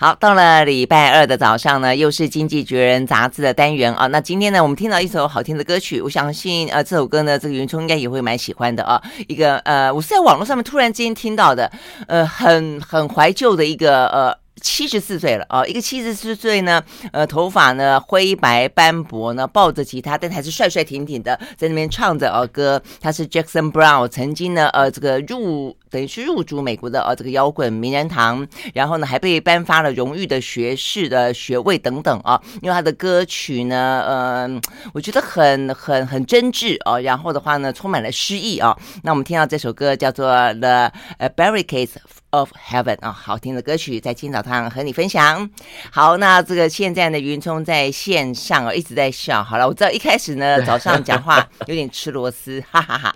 [0.00, 4.06] 好，到了礼拜二的早上呢，又是《经济学人》杂志的单元啊。
[4.06, 9.02] 那今天呢，我们听到一首好听的歌曲，我相信呃，这首歌呢，这个云聪应该也会蛮喜欢的啊。
[9.26, 11.68] 一个呃，我是在网络上面突然之间听到的，
[12.06, 14.38] 呃，很很怀旧的一个呃。
[14.60, 22.82] 七十四岁了哦，一个七十四岁呢，呃，头发呢灰白斑驳呢，抱着吉他，但还是帅帅挺挺的，在那边唱着儿歌。
[23.00, 32.40] 他是 Jackson Brown，曾经呢，呃，这个入等于是入主美国的呃这个摇滚名人堂，然后呢还被颁发了荣誉的学士的学位等等啊。
[32.62, 34.60] 因为他的歌曲呢，呃，
[34.92, 38.76] 我觉得很很很真挚哦，然后的话呢，充满了诗意啊。
[39.02, 40.92] 那我们听到这首歌叫做 The
[41.36, 41.90] Barricades
[42.30, 45.48] of Heaven 啊，好听的歌曲，在今天早上和你分享。
[45.90, 49.42] 好，那这个现在呢，云聪在线上啊，一直在笑。
[49.42, 53.14] 好了，我知道一开始呢， 早上讲话 有点吃螺丝，哈哈哈。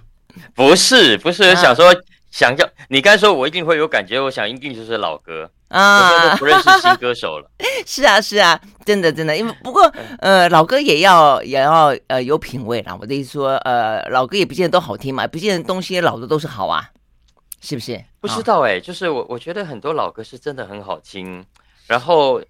[0.55, 1.95] 不是，不是，想说
[2.31, 4.19] 想叫你刚才说，我一定会有感觉。
[4.19, 7.51] 我想一定就是老歌啊，我都不认识新歌手了。
[7.85, 9.37] 是啊，是啊，真的，真的。
[9.37, 9.83] 因为不过
[10.21, 12.97] 呃，老歌也要也要呃有品味啦。
[12.99, 16.89] 我的意思说，呃，老歌也不见得都好听嘛，不见得东西老的都是好啊。
[17.63, 18.05] 是不是？
[18.21, 21.43] 不知道哎、欸，就是我我觉得很多老歌是真的很好听，
[21.87, 22.43] 然后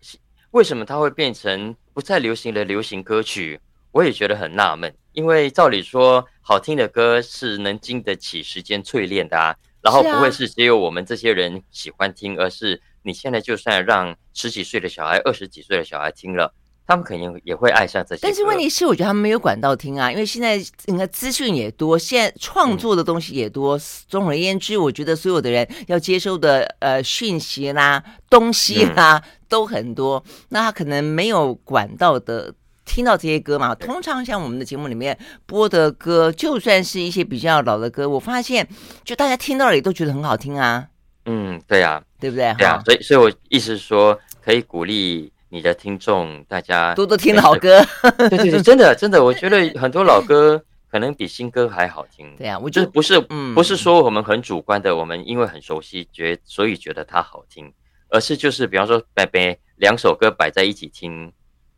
[0.50, 3.60] 为什么它会变成不再流行的流行歌曲？
[3.92, 4.92] 我也觉得很纳闷。
[5.12, 16.54] 因为照理说，好听的歌是能经得起时间淬炼的啊，然后不会是只有我们这些人喜欢听，而是你现在就算让十几岁的小孩、二十几岁的小孩听了。
[16.84, 23.78] 他们肯定也会爱上这些，但是问题是，我觉得他们没有管道听啊，因为现在你看资讯也多，现在创作的东西也多。
[24.08, 32.53] 总而言之，我觉得所有的人要接收的呃讯息啦、东西啦都很多，那他可能没有管道的
[32.84, 33.75] 听到这些歌嘛。
[33.75, 35.16] 通常像我们的节目里面
[35.47, 38.69] 播的歌，就算是一些比较老的歌，我发现
[39.05, 40.88] 就大家听到了也都觉得很好听啊。
[41.27, 42.53] 嗯，对呀，对不对？
[42.58, 45.33] 对啊，所以所以我意思是说，可以鼓励。
[45.53, 47.78] 你的听众，大家多多听老歌，
[48.31, 50.59] 对对对，真的真的，我觉得很多老歌
[50.91, 52.34] 可能比新歌还好听。
[52.38, 57.71] 对呀、啊，我就是不是、嗯、不是说我们很主观的，我们因为很熟悉，觉所以觉得它好听，
[58.09, 61.31] 而是就是比方说，摆摆两首歌摆在一起听，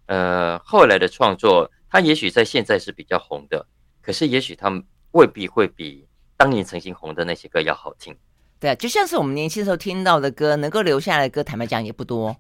[0.06, 3.66] 呃，后来的创作，它也许在现在是比较红的，
[4.00, 6.06] 可是也许他们未必会比
[6.36, 8.16] 当年曾经红的那些歌要好听。
[8.60, 12.36] 对、啊，就像是我们年轻时候听到的歌，能够留下来的歌，坦白讲也不多。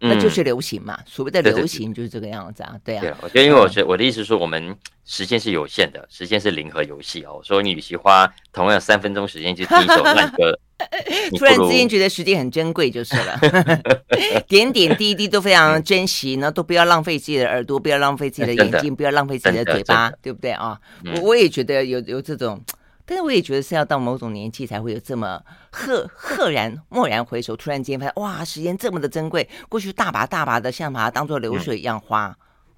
[0.00, 3.00] 那就是流行嘛，所谓的流行就是这个样子啊，对啊。
[3.00, 7.40] 对，我觉得，因为我觉得我的意思是说，我们时间是有限的，时间是零和游戏哦。
[7.42, 10.58] 所以你与其花同样三分钟时间去听一首烂歌，
[11.38, 13.40] 突然之间觉得时间很珍贵就是了。
[14.46, 20.78] 点点滴滴都非常珍惜，那都不要浪费自己的耳朵，不要浪费自己的眼睛，不要浪费自己的嘴巴，对不对啊？
[21.14, 22.62] 我我也觉得有有这种。
[23.06, 32.34] 但是我也觉得是要到某种年纪才会有这么赫赫然蓦然回首，突然间发现哇，时间这么的珍贵，过去大把大把的像把它当做流水一样花。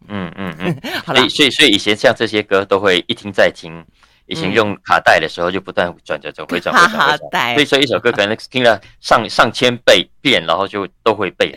[0.09, 3.85] 嗯嗯嗯， 好了，所以所以以前像这些歌都会一听再听，
[4.27, 11.55] 以前用卡带的时候就不断转着转回转回转回转， 所以说一首歌可能听了上上千倍遍，然后就都会背。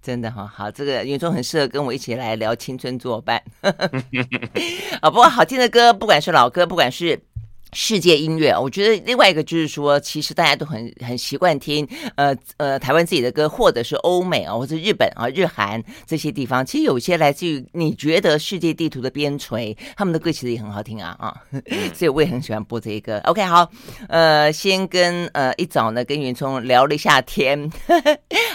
[0.00, 3.42] 真的哈，好，这个云中很适合跟我一起来聊青春作伴。
[5.02, 7.20] 啊，不过好听的歌，不管是老歌，不管是。
[7.74, 21.34] 世界音乐，我觉得另外一个就是说，其实大家都很很习惯听，呃呃，台湾自己的歌，或者是欧美啊，或者日本啊、日韩这些地方，其实有些来自于你觉得世界地图的边陲，他们的歌其实也很好听啊啊，
[21.92, 23.18] 所以我也很喜欢播这一个。
[23.22, 23.68] OK，好，
[24.08, 27.68] 呃，先跟呃一早呢跟云聪聊了一下天，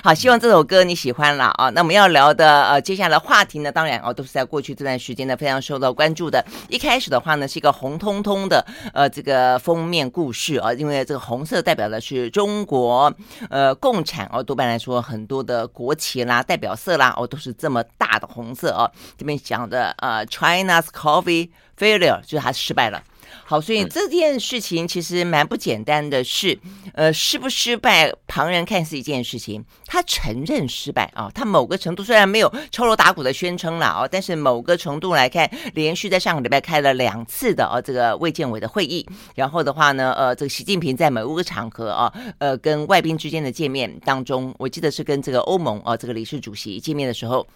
[0.01, 1.69] 好，希望这首歌你喜欢了啊。
[1.69, 6.41] 那我们要聊的呃接下来话题呢，当然哦都是在过去这段时间呢非常受到关注的。
[6.69, 9.08] 一开始的话呢是一个红彤彤的呃。
[9.09, 13.13] 这个封面故事啊，因为这个红色代表的是中国，
[13.49, 18.89] 呃，共产哦，多半来说很多的国旗啦、代表色啦，哦，都是这么大的红色哦。
[19.17, 23.03] 这边讲的呃，China's coffee failure 就是它失败了。
[23.49, 26.59] 好，所以这件事情其实蛮不简单的是，是
[26.93, 39.03] 呃，失不失败，旁人看似一件事情，他承认失败啊，他某个程度虽然没有敲锣打鼓的宣称了啊，但是某个程度来看，连续在上个礼拜开了两次的啊这个卫健委的会议，
[39.33, 47.47] 然后的话呢，呃，这个习近平在某个场合啊，呃，跟外宾之间的见面当中，我记得是跟这个欧盟啊这个理事主席见面的时候。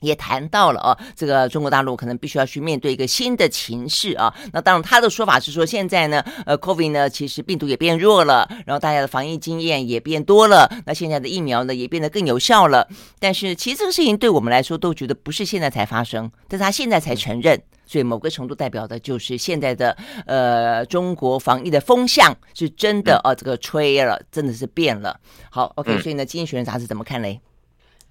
[0.00, 4.34] 也谈到了哦，这个中国大陆可能必须要去面对一个新的情势啊。
[4.52, 12.88] 那当然，他的说法是说，现在呢，呃，COVID 呢，其实病毒也变弱了，然后大家的防疫经验也变多了，那现在的疫苗呢也变得更有效了。
[13.18, 25.18] 但是，其实这个事情对我们来说都觉得不是现在才发生，但是他现在才承认，所以某个程度代表的就是现在的呃中国防疫的风向是真的哦，这个吹了，真的是变了。
[25.50, 27.40] 好，OK，所以呢，《经济学人》杂志怎么看嘞？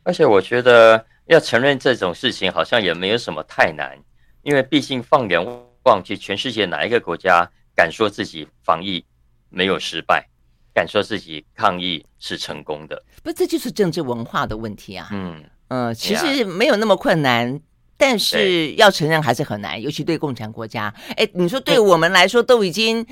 [0.03, 3.95] 而且我觉得要承认这种事情好像也没有什么太难，
[4.41, 5.39] 因为毕竟放眼
[5.83, 9.05] 望去，全世界哪一个国家敢说自己防疫
[9.49, 10.27] 没有失败，
[10.73, 13.03] 敢说自己抗疫是成功的？
[13.21, 15.07] 不，这就是政治文化的问题啊。
[15.11, 17.61] 嗯嗯、呃，其实没有那么困难，
[17.95, 20.91] 但是要承认还是很难，尤其对共产国家。
[21.15, 23.05] 哎，你说对我们来说都已经。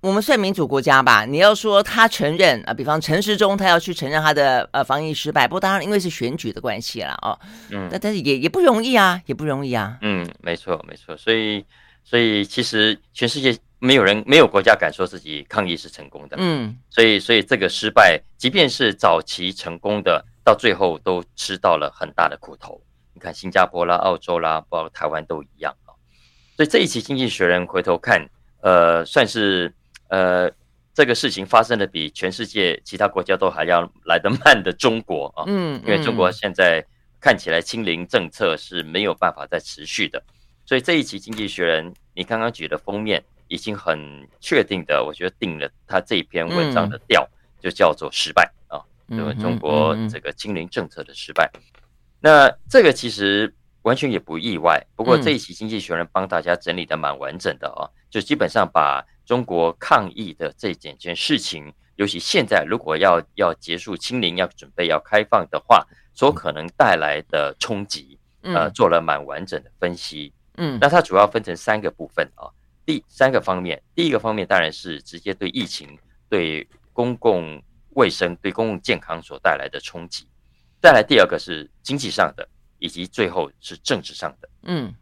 [0.00, 1.24] 我们算民主国家吧？
[1.24, 7.36] 你要说他承认啊，比方陈时中他要去承认他的呃防疫失败，不过当然因为是选举的关系了哦。
[7.70, 9.98] 嗯，但但是也也不容易啊，也不容易啊。
[10.02, 11.16] 嗯，没错没错。
[11.16, 11.64] 所以
[12.04, 16.36] 所以其实全世界没有人没有国家敢说自己抗疫是成功的。
[16.38, 22.80] 嗯，所以所以这个失败，即便是早期成功的，到最后都吃到了很大的苦头。
[23.14, 25.90] 你看新加坡啦、澳洲啦，包括台湾都一样啊。
[26.56, 28.24] 所以这一期《经济学人》回头看，
[28.60, 29.74] 呃，算是。
[30.08, 30.50] 呃，
[30.94, 36.84] 这个事情发生的比全世界其他国家都还要来得慢的中国啊，嗯，因为中国现在
[37.20, 40.20] 看起来清零政策是没有办法再持续的，
[40.64, 47.28] 所以这一期《经济学人》你刚刚举的封面已经很确定的，我觉得定了他这篇文章的调，
[47.60, 51.48] 就叫做失败啊，因为中国这个清零政策的失败，
[52.18, 59.04] 那这个其实完全也不意外，不过这一期《经济学人》帮大家整理的蛮完整的啊，就基本上把。
[59.28, 70.32] 中国抗疫的这件件事情，尤其现在如果要要结束清零，要准备要开放的话，所可能带来的冲击，呃，做了蛮完整的分析。
[70.56, 72.48] 嗯，那它主要分成三个部分啊。
[72.86, 75.98] 第三个方面，第一个方面当然是直接对疫情、
[76.30, 80.26] 对公共卫生、对公共健康所带来的冲击。
[80.80, 82.48] 再来第二个是经济上的，
[82.78, 84.48] 以及最后是政治上的。
[84.62, 84.94] 嗯。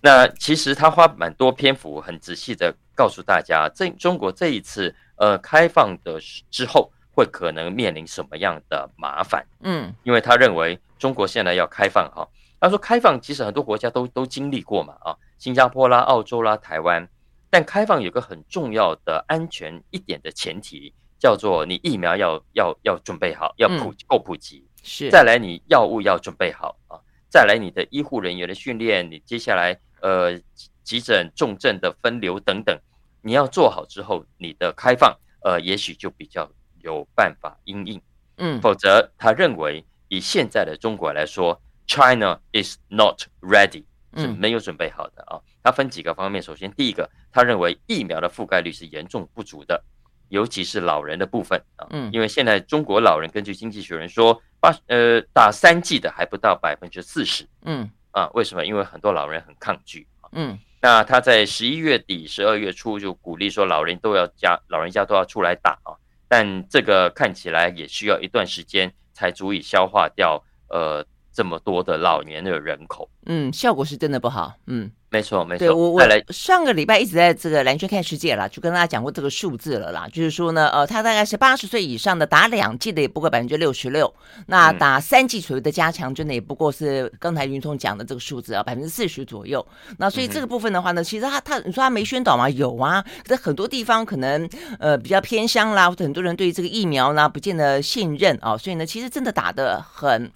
[0.00, 6.18] 那其实他花蛮多篇幅，很仔细的告诉大家，这中国这一次呃开放的
[6.50, 9.46] 之后，会可能面临什么样的麻烦？
[9.60, 12.28] 嗯，因为他认为中国现在要开放哈，
[12.60, 17.08] 他说开放其实很多国家都都经历过嘛啊，新加坡啦、澳洲啦、台湾，
[17.50, 29.78] 但开放有个很重要的安全一点的前提，叫做你疫苗要要要准备好，要普够普及，是再来你药物要准备好啊，再来你的医护人员的训练，你接下来。
[30.02, 30.32] 呃，
[30.82, 32.78] 急诊、重症的分流等等，
[33.20, 36.50] 你要做好之后，你的开放，呃，也许就比较
[36.80, 38.00] 有办法应应。
[38.36, 43.84] 嗯，否则他认为以现在的中国来说，China is not ready，
[44.16, 45.40] 是没有准备好的啊。
[45.62, 49.82] 他分几个方面，首先第一个，他认为疫苗的覆盖率是严重不足的，
[50.28, 51.86] 尤其是老人的部分啊。
[51.90, 57.48] 嗯，因为现在中国老人根据经济学人说，八呃打三剂的还不到百分之四十。
[57.62, 57.90] 嗯。
[58.12, 58.66] 啊，为什么？
[58.66, 60.28] 因为很多老人很抗拒啊。
[60.32, 65.94] 嗯，那他在十一月底、十二月初就鼓励说，老人都要家，老人家都要出来打啊。
[66.28, 73.08] 但这个看起来也需要一段时间才足以消化掉，呃，这么多的老年的人口。
[73.26, 74.52] 嗯，效果是真的不好。
[74.66, 74.90] 嗯。
[75.08, 75.66] 没错，没错。
[75.66, 80.08] 对我，我上个礼拜一直在这个蓝轩看世界啦，就跟大家讲过这个数字了啦。
[80.10, 84.10] 就是说呢，呃，他大概是八十岁以上的打两剂的也不过百分之六十六，
[84.46, 89.64] 那打三剂所谓的加强针的也不过是刚才云聪讲的这个数字啊，百分之四十左右。
[89.98, 92.48] 那所以这个部分的话呢，其实他他你说他没宣导吗？
[92.48, 94.48] 有啊，在很多地方可能
[94.78, 100.32] 呃比较偏乡啦，或者很多人对这个疫苗呢不见得信任啊，所以呢，其实真的打的很。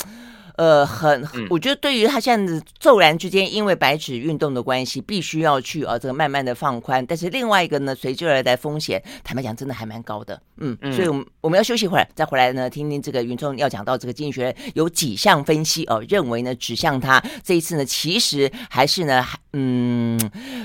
[0.57, 7.05] 呃，很，我觉得对于他现在骤然之间，因为白纸运动的关系，必须要去啊，这个慢慢的放宽。
[7.07, 10.41] 但是另外一个呢，随之而来的风险，坦白讲，真的还蛮高的。
[10.59, 19.23] 嗯，所以我们我们要休息一会儿，再回来呢，听听这个云聪要讲到这个经济学有几项分析哦，认为呢指向他这一次呢，其实还是呢，
[19.53, 20.19] 嗯，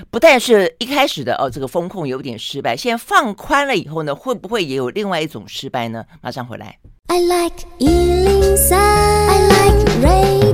[0.10, 6.06] 不但是一开始的哦，这个风控有点失败，现在放宽了以后呢，会不会也有另外一种失败呢？
[6.22, 6.78] 马上回来。
[7.14, 10.51] I like Ealing I like rain.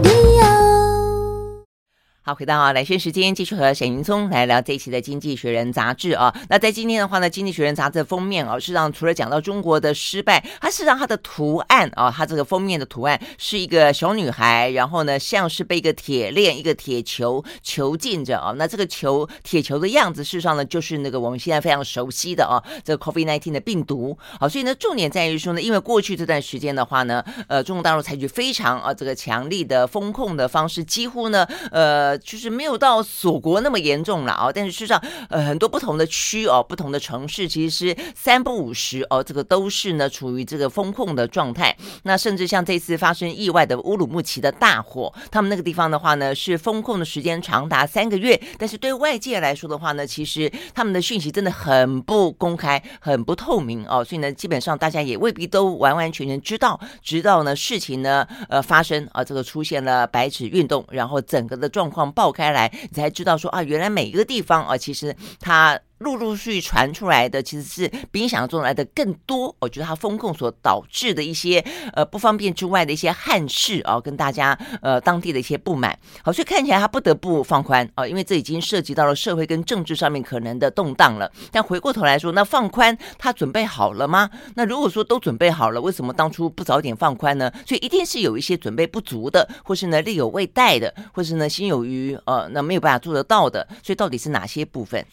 [2.28, 6.36] 好，回到啊，来宣时间，继续和沈云聪来聊这一期的《经济学人》杂志啊。
[6.50, 18.54] 那在今天的话呢，《经济学人》杂志封面啊，事实上除了讲到中国的失败，它事实上它的图案啊，它这个封面的图案是一个小女孩，然后呢，像是被一个铁链、一个铁球囚禁着啊。
[18.58, 24.18] 那这个球、铁球的样子，事实上呢，就是那个我们现在非常熟悉的啊，这个 COVID-19 的病毒。
[24.38, 32.17] 好，所以呢，重点在于说呢，因为过去这段时间的话呢，呃，中国大陆采取非常啊这个强力的封控的方式，几乎呢，呃。
[32.18, 34.52] 就是没有到锁国那么严重了哦。
[34.54, 41.76] 但是事实上，呃，很多不同的区哦，不同的城市，其实三不五时哦，这个都是呢处于这个封控的状态。
[42.04, 48.40] 那甚至像这次发生意外的乌鲁木齐的大火，他们那个地方的话呢，是封控的时间长达三个月。
[48.58, 54.04] 但是对外界来说的话呢，其实他们的讯息真的很不公开，很不透明哦。
[54.04, 65.80] 所以呢，基本上大家也未必都完完全全知道，直到呢事情呢呃发生啊，这个出现了白纸运动，然后整个的状况爆开来，你才知道说啊，原来每一个地方啊，其实它。
[66.00, 71.64] 陆陆续续传出来的其实是比你想象中来的更多，我觉得它风控所导致的一些
[71.94, 81.32] 呃不方便之外的一些憾事啊，跟大家呃当地的一些不满，好，所以看起来它不得不放宽啊，因为这已经涉及到了社会跟政治上面可能的动荡了。
[81.52, 84.30] 但回过头来说，那放宽它准备好了吗？
[84.56, 87.52] 那如果说都准备好了，为什么当初不早点放宽呢？
[87.66, 93.68] 所以一定是有一些准备不足的，或是呢力有未逮的，或是呢心有余呃那没有办法做得到的。
[93.84, 95.06] 所以到底是哪些部分？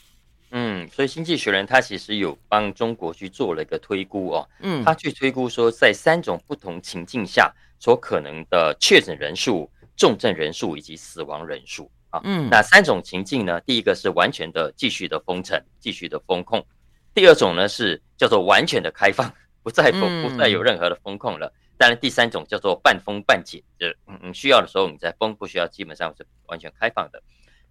[0.57, 16.65] 嗯，所以《经济学人》他其实有帮中国去做了一个推估哦，嗯，他去推估说，在三种不同情境下所可能的确诊人数、重症人数以及死亡人数啊，嗯，那三种情境呢，第一个是完全的继续的封城、继续的封控，
[17.13, 19.29] 第二种呢是叫做完全的开放，
[19.65, 27.21] 不再封、不再有任何的封控了，当然第三种叫做半封半解，就是嗯需要的时候你再封，不需要基本上是完全开放的。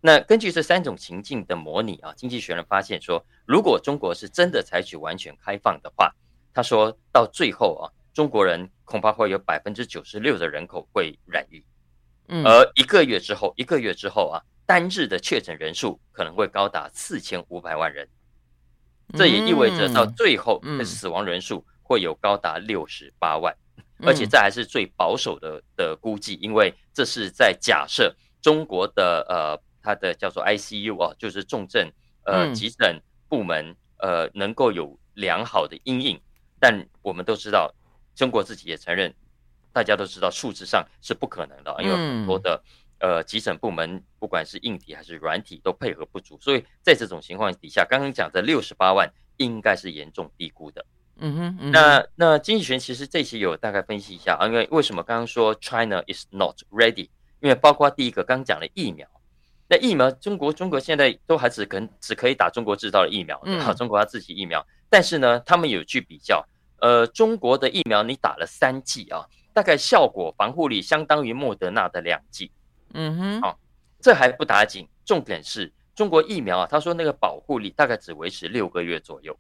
[0.06, 6.14] 那根据这三种情境的模拟啊，经济学人发现说，如果中国是真的采取完全开放的话，
[6.54, 11.64] 他说到最后啊，中国人恐怕会有百分之九十六的人口会染疫，
[12.28, 18.06] 嗯，而一个月之后，一个月之后啊，单日的确诊人数可能会高达四千五百万人，
[19.14, 23.56] 这也意味着到最后的死亡人数会有高达六十八万，
[24.02, 29.64] 而且这还是最保守的的估计，因为这是在假设中国的呃。
[29.84, 31.92] 它的叫做 ICU 啊，就是重症
[32.26, 36.20] 呃急诊部门呃能够有良好的阴影，
[36.60, 37.72] 但我们都知道，
[38.16, 39.14] 中国自己也承认，
[39.74, 42.64] 大家都知道数字上是不可能的，因为很多的
[43.00, 50.86] 呃急诊部门不管是硬体还是软体都配合不足，所以在这种情况底下，刚刚讲的六十八万应该是严重低估的。
[51.18, 57.10] 嗯哼，嗯哼，那那经济学其实这期有大概分析一下啊，因为为什么刚刚说 China is not ready？
[57.40, 59.08] 因为包括第一个刚刚讲的疫苗。
[59.68, 64.66] 那疫苗，中国中国现在都还只可只可以打中国制造的疫苗，嗯，中国要自己疫苗。
[64.90, 66.46] 但是呢，他们有去比较，
[66.80, 72.52] 呃，中国的疫苗你打了三剂啊，大概效果防护力相当于莫德纳的两剂。
[72.94, 73.56] 嗯哼，啊，
[74.00, 79.36] 这还不打紧，重点是中国疫苗啊，他说那个保护力大概只维持六个月左右。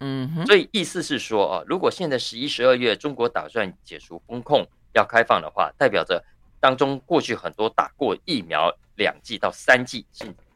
[0.00, 6.24] 嗯哼，所以意思是说啊，如果现在十一、十二月中国打算解除封控要开放的话，代表着
[6.60, 8.74] 当中过去很多打过疫苗。
[8.98, 10.04] 两剂到三剂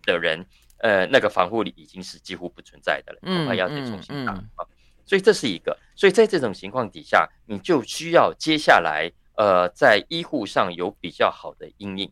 [0.04, 0.44] 的人，
[0.78, 4.66] 呃，那个防护力已经是几乎不存在的了，恐怕要再重新打啊。
[5.06, 12.10] 所以这是一个，所以在这种情况底下，你就需要接下来呃，在医护上有比较好的因应。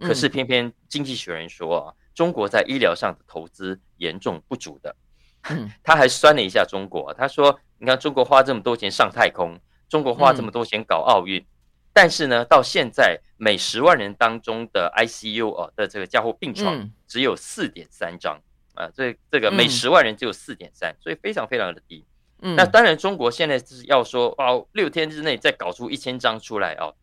[0.00, 4.96] 可是偏偏经济学人说啊，中国在医疗上的投资严重不足的。
[5.84, 11.44] 他还酸了一下中国，他说：“你看中国花这么多钱上太空，中国花这么多钱搞奥运。”
[11.96, 18.38] 但是呢，到现在每十万人当中的 ICU 哦的这个加护病床只有四点三张
[18.74, 22.04] 啊，这这个每十万人只有四点三，所以非常非常的低。
[22.42, 26.94] 嗯，那当然中国现在是要说哦，六天之内再搞出一千张出来哦，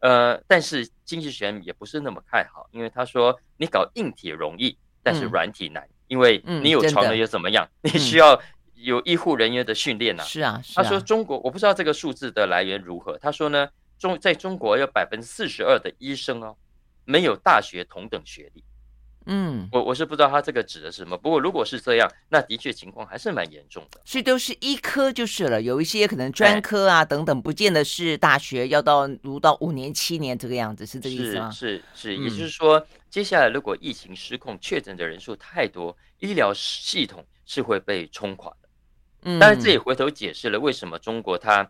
[0.00, 7.66] 呃，但是经济学也不是那么看好，因为他说你搞硬体容易，但是软体难，因为你有床了又怎么样？
[7.80, 8.38] 你需要
[8.74, 10.22] 有医护人员的训练呐。
[10.22, 13.70] 是啊，他说中国我不知道这个数字的来源如何，他说呢。
[13.98, 16.56] 中在中国有百分之四十二的医生哦，
[17.04, 18.64] 没有大学同等学历。
[19.26, 21.16] 嗯，我我是不知道他这个指的是什么。
[21.16, 23.98] 不过如果是这样，那的确情况还是蛮严重的。
[24.04, 31.50] 所以都是医科就是了，有一些可能专科啊等等，不见得是大学要到读到五年七年这个样子，是这个意思吗？
[31.50, 38.68] 是是是，也就是说，嗯、接下来如果疫情失控，确诊的人数太多，医疗系统是会被冲垮的。
[39.22, 41.66] 嗯，当然这也回头解释了为什么中国它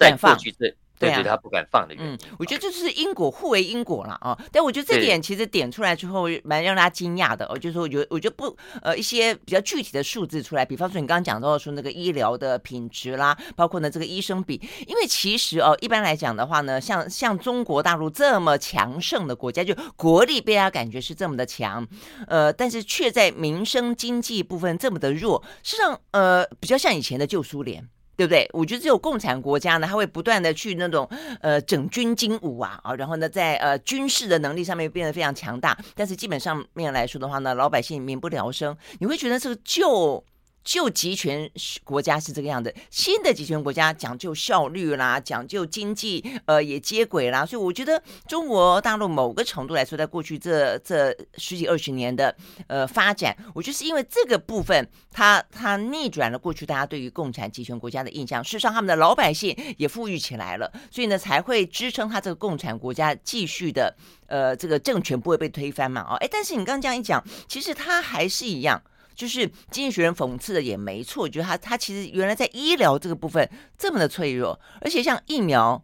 [0.00, 0.74] 在过去这。
[0.98, 2.12] 对，对，他不敢放的原因。
[2.12, 4.38] 嗯，我觉得这是因果互为因果了啊。
[4.50, 7.46] 但我觉得这点其实点出来之后，蛮让大家惊讶的。
[7.46, 21.86] 哦，就是说，我觉得，我觉得不，呃，一些比较具体的数字出来，比方说你刚刚讲到说那个医疗的品质啦，包括呢这个医生比，因为其实哦，一般来讲的话呢，像像中国大陆这么强盛的国家，就国力被大家感觉是这么的强，
[22.26, 27.86] 呃，但是却在民生经济部分这么的弱，实际上呃比较像以前的旧苏联。
[28.16, 28.48] 对不对？
[28.52, 31.08] 我觉得这种共产国家呢，他会不断的去那种
[31.40, 35.76] 呃整军精武啊啊，然后呢，在呃军事的能力上面变得非常强大。
[35.94, 38.76] 但是基本上面来说的话呢，老百姓民不聊生。
[38.98, 40.24] 你会觉得这个旧。
[40.66, 41.48] 旧集权
[41.84, 47.46] 国家是这个样子，新的集权国家讲究效率啦，讲究经济，呃，也接轨啦。
[47.46, 58.42] 所以我觉得中国大陆某个程度来说，在过去这这十几二十年的呃发展，我就是因为这个部分，它它逆转了过去大家对于共产集权国家的印象。
[58.42, 63.96] 事实上，他们的老百姓也富裕起来了，所以呢，才会支撑他这个共产国家继续的
[64.26, 66.00] 呃这个政权不会被推翻嘛。
[66.10, 68.82] 哦，哎，但是你刚刚这样一讲，其实它还是一样。
[69.16, 75.82] 就是经济学人讽刺的也没错，觉得他他其实原来在医疗这个部分这么的脆弱，而且像疫苗，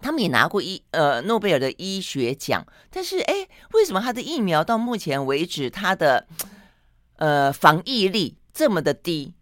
[0.00, 6.26] 他们也拿过医呃诺贝尔的医学奖，但是哎，为什么他的疫苗到目前为止他的
[7.18, 9.34] 呃防疫力这么的低？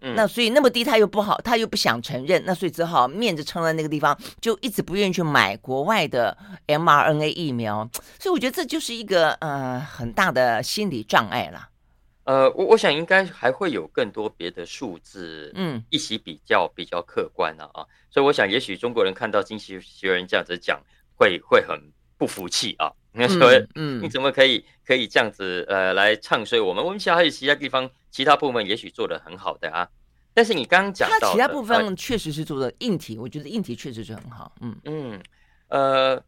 [0.00, 7.88] 嗯，那所以那么低他又不好，他又不想承认，那所以只好面子撑在那个地方，就一直不愿意去买国外的 mRNA 疫苗，
[8.20, 11.68] 所以我觉得这就是一个呃很大的心理障碍了。
[12.26, 20.82] 呃，我我想应该还会有更多别的数字，嗯，一起比较比较客观啊啊，所以我想也许中国人看到经济学人这样子讲，
[21.14, 21.80] 会会很
[22.18, 26.84] 不服气啊， 你说，嗯，你怎么可以可以这样子呃来唱衰我们？
[26.84, 29.88] 我们其他还有其他地方其他部分也许做的很好的啊，
[30.34, 34.76] 但是你刚刚讲到，其他部分确实是做的硬体，我觉得硬体确实是很好，嗯。
[34.84, 35.22] 嗯，
[35.68, 36.20] 呃，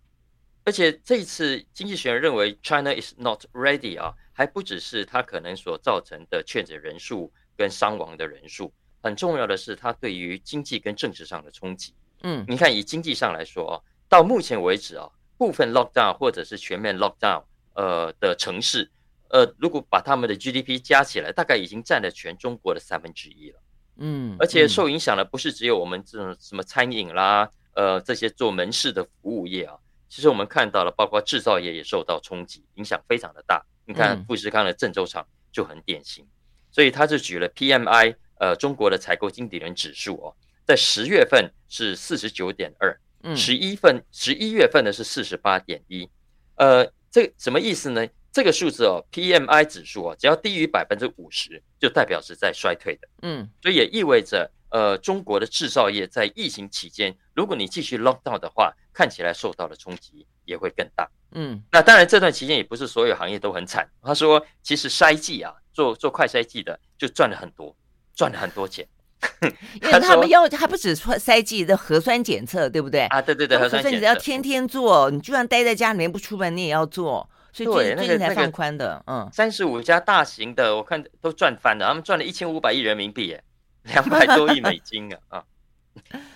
[0.69, 4.13] 而且这一次经济学人认为 China is not ready 啊。
[4.35, 8.73] 还不只是它可能所造成的确诊人数跟伤亡的人数，
[9.03, 11.93] 很重要的是它对于经济跟政治上的冲击。
[12.23, 13.75] 嗯，你看以经济上来说啊，
[14.09, 17.43] 到目前为止啊，部分 lockdown 或者是全面 lockdown
[17.75, 18.89] 呃的城市，
[19.31, 23.61] 呃，如果把他们的 GDP 加起来，大概已经占了全中国的三分之一了。
[23.97, 29.75] 嗯，而且受影响的不是只有我们这种什么餐饮啦，呃，这些做门市的服务业啊，
[30.09, 33.65] 其实我们看到了，包括制造业也受到冲击，影响非常的大。
[33.85, 36.27] 你看富士康的郑州厂就很典型，
[36.71, 40.37] 所以他就举了 PMI，呃，中国的采购经理人指数哦，
[40.67, 42.99] 在十月份是四十九点二，
[43.35, 46.09] 十一份十一月份呢是四十八点一，
[46.57, 48.07] 呃，这什么意思呢？
[48.31, 61.09] 这个数字哦，PMI 指数哦，只要低于百分之五十，就代表是在衰退的，嗯，所以也意味着，呃，中国的制造业在疫情期间，如果你继续 lock down 的话，看起来受到的冲击也会更大。
[61.33, 63.89] 嗯，那当然，这段期间也不是所有行业都很惨。
[64.03, 67.75] 他说，其实筛剂啊，做做快筛剂的就赚了很多，
[68.15, 68.87] 赚了很多钱。
[69.83, 73.07] 因为 他们要还不止筛剂的核酸检测，对不对？
[73.07, 77.29] 啊，对对对，核酸检测要天天做，你就算待在家里面不出门，你也要做。
[77.51, 83.43] 所以最近才放宽的，嗯，三十五家大型的，我看都赚翻了，他们赚了一千五百亿人民币，耶，
[83.89, 85.45] 两百多亿美金啊 啊！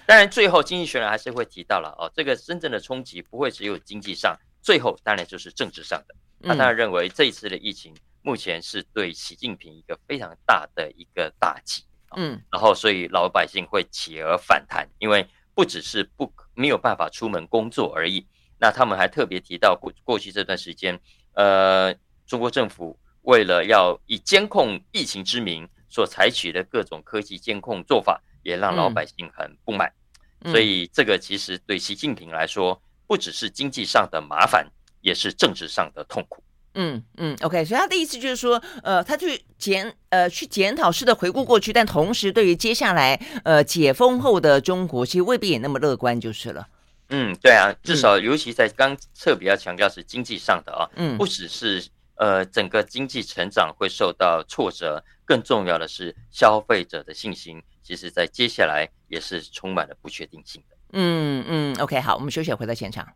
[0.07, 4.37] 当然，最后经济学人还是会提到了哦，这个真正的冲击不会只有经济上。
[4.61, 11.85] 最后当然就是政治上的，他当然认为这一次的疫情目前是对习近平一个非常大的一个打击，
[12.17, 18.25] 嗯，然后所以老百姓会企而反弹，因为不只是不没有办法出门工作而已，
[18.59, 21.01] 那他们还特别提到过过去这段时间，
[21.35, 21.93] 呃，
[22.25, 29.93] 中国政府为了要以监控疫情之名所采取的各种科技监控做法，也让老百姓很不满，
[30.47, 32.81] 所以这个其实对习近平来说。
[33.05, 34.67] 不只是经济上的麻烦，
[35.03, 36.43] 也是政治上的痛苦。
[36.73, 46.67] 嗯嗯，OK，所以他的意思就是说，呃，他去检呃去检讨式的回顾过去，但同时对于接下来呃解封后的中国，其实未必也那么乐观，就是了。
[47.11, 51.85] 嗯，对啊，至少尤其在刚特别要强调是经济上的啊，嗯，不只是
[52.17, 60.77] 呃整个经济成长会受到挫折，更重要的是消费者的信心，其实在接下来也是充满了不确定性的。
[60.93, 63.07] 嗯嗯，OK，好，我们休息，回到现场。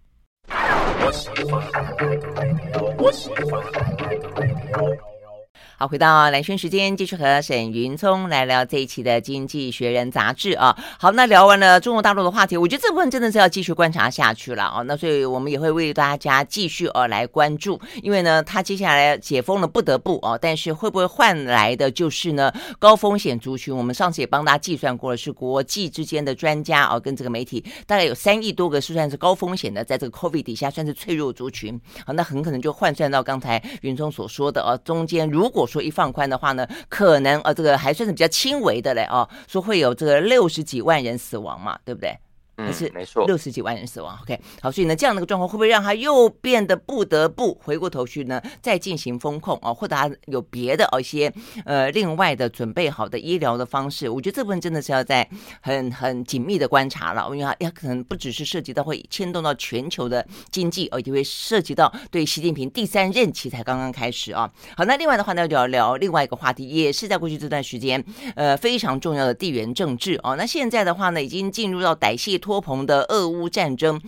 [5.78, 10.74] 好，回到蓝轩时间，继续和沈云聪来聊这一期的《经济学人》杂志啊。
[10.98, 14.80] 好，那聊完了中国大陆的话题，我觉得这部分真的是要继续观察下去了啊。
[14.86, 23.76] 那所以我们也会为大家继续呃来关注，因为呢，他接下来解封了，不得不哦，但是会不会换来的就是呢高风险族群？
[23.76, 31.78] 我们上次也帮大家计算过了，是国际之间的专家哦跟这个媒体，大概有三亿多个是算是高风险的，在这个 COVID 底下算是脆弱族群。
[32.06, 42.16] 好，那很可能就换算到刚才云聪所说的哦，中间如果说一放宽的话呢，可能呃这个还算是比较轻微的嘞哦，说会有这个六十几万人死亡嘛，对不对？
[42.56, 44.18] 还是没错，六十几万人死亡。
[44.22, 51.32] OK，好，所以呢，这样的一个状况会不会让他又变得不得不回过头去呢，再进行风控啊，或者他有别的哦一些
[51.64, 54.08] 呃另外的准备好的医疗的方式？
[54.08, 55.28] 我觉得这部分真的是要在
[55.60, 64.50] 很很紧密的观察了，因为它也可能不只是涉及到会牵动到全球的经济，而且会涉及到对习近平第三任期才刚刚开始啊。
[64.76, 68.02] 好，那另外的话呢，就要聊另外一个话题，也是在过去这段时间
[68.34, 70.36] 呃非常重要的地缘政治哦。
[70.36, 74.00] 那现在的话呢，已经进入到歹戏拖棚的俄乌战争，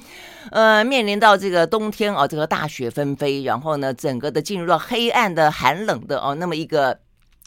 [0.53, 7.01] 呃，面临到这个冬天啊，这个大雪纷飞，然后呢，整个的进入到黑暗的寒冷的哦，那么一个，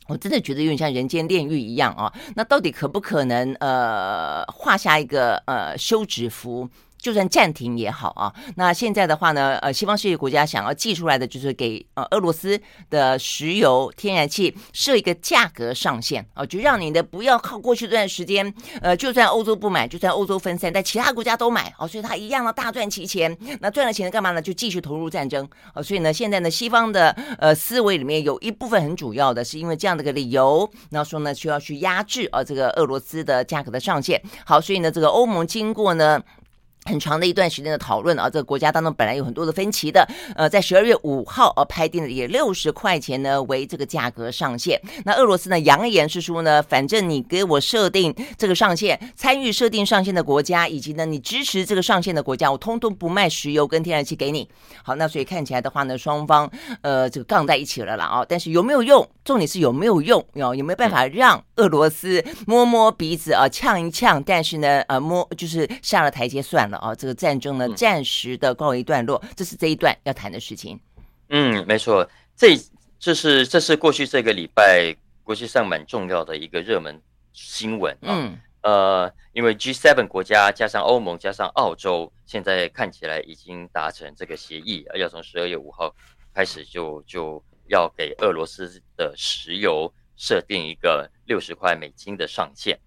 [0.08, 6.68] 我真的觉得有点像人间炼狱一样啊、那到底可不可能呃画下一个呃休止符？
[7.02, 12.62] 就算暂停也好啊，那现在的话呢，呃，西方世界国家想要寄出来的就是给呃俄罗斯
[12.92, 23.36] 的石油、天然气设一个价格上限啊，就让你的不要靠过去这段时间，呃，就算欧洲不买，就算欧洲分散，但其他国家都买啊，所以他一样的大赚其钱。
[23.62, 24.40] 那赚了钱干嘛呢？
[24.40, 25.82] 就继续投入战争啊。
[25.82, 27.10] 所以呢，现在呢，西方的
[27.40, 34.22] 呃思维里面有一部分很主要的是因为这样的个理由，然后说呢需要去压制啊这个俄罗斯的价格的上限。
[34.46, 36.22] 好，所以呢，这个欧盟经过呢。
[36.86, 44.82] 很长的一段时间的讨论啊，这个国家当中本来有很多的分歧的，呃，在十二月五号呃拍定了以六十块钱呢为这个价格上限。
[45.06, 54.50] 那俄罗斯呢扬言是说呢，反正你给我设定这个上限，参与设定上限的国家，以及呢你支持这个上限的国家，我通通不卖石油跟天然气给你。
[54.84, 56.50] 好，那所以看起来的话呢，双方
[56.82, 59.08] 呃这个杠在一起了啦啊，但是有没有用？
[59.24, 60.26] 重点是有没有用？
[60.34, 64.22] 有有没有办法让俄罗斯摸摸鼻子啊，呛一呛？
[64.24, 66.71] 但是呢，呃摸就是下了台阶算了。
[66.78, 70.80] 啊，这个战争呢，暂时的告一段落，这是这一段要谈的事情。
[71.30, 72.58] 嗯，没错，这
[73.00, 77.02] 这是这是过去这个礼拜国际上蛮重要的一个热门
[77.34, 77.98] 新闻。
[78.02, 85.94] 嗯，呃，因为 G7 国家加上欧盟加上澳洲，现在看起来已经达成这个协议，要从十二月五号
[86.34, 92.78] 开始就就要给俄罗斯的石油设定一个六十块美金的上限。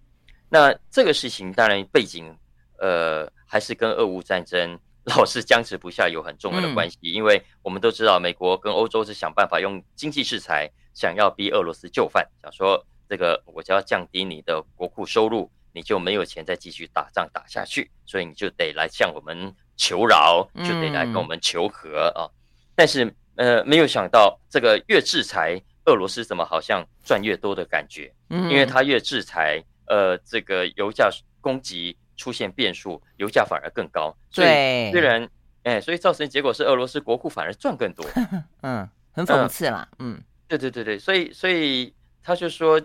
[0.49, 2.37] 那这个事情当然背景。
[2.81, 22.27] 呃，还是跟俄乌战争老是僵持不下有很重要的关系，因为我们都知道，美国跟欧洲是想办法用经济制裁，想要逼俄罗斯就范，想说这个我就要降低你的国库收入，你就没有钱再继续打仗打下去，所以你就得来向我们求饶，就得来跟我们求和啊。
[22.75, 28.13] 但是呃，没有想到这个越制裁俄罗斯，怎么好像赚越多的感觉？
[28.31, 31.09] 因为他越制裁，呃，这个油价
[31.41, 31.97] 供给。
[32.17, 34.17] 出现变数，油价反而更高。
[34.31, 35.29] 所以虽然，
[35.63, 38.05] 哎，所以造成结果是俄罗斯国库反而赚更多。
[38.63, 39.89] 嗯，很讽刺啦。
[39.99, 42.81] 嗯，对对对对，所以所以他就说，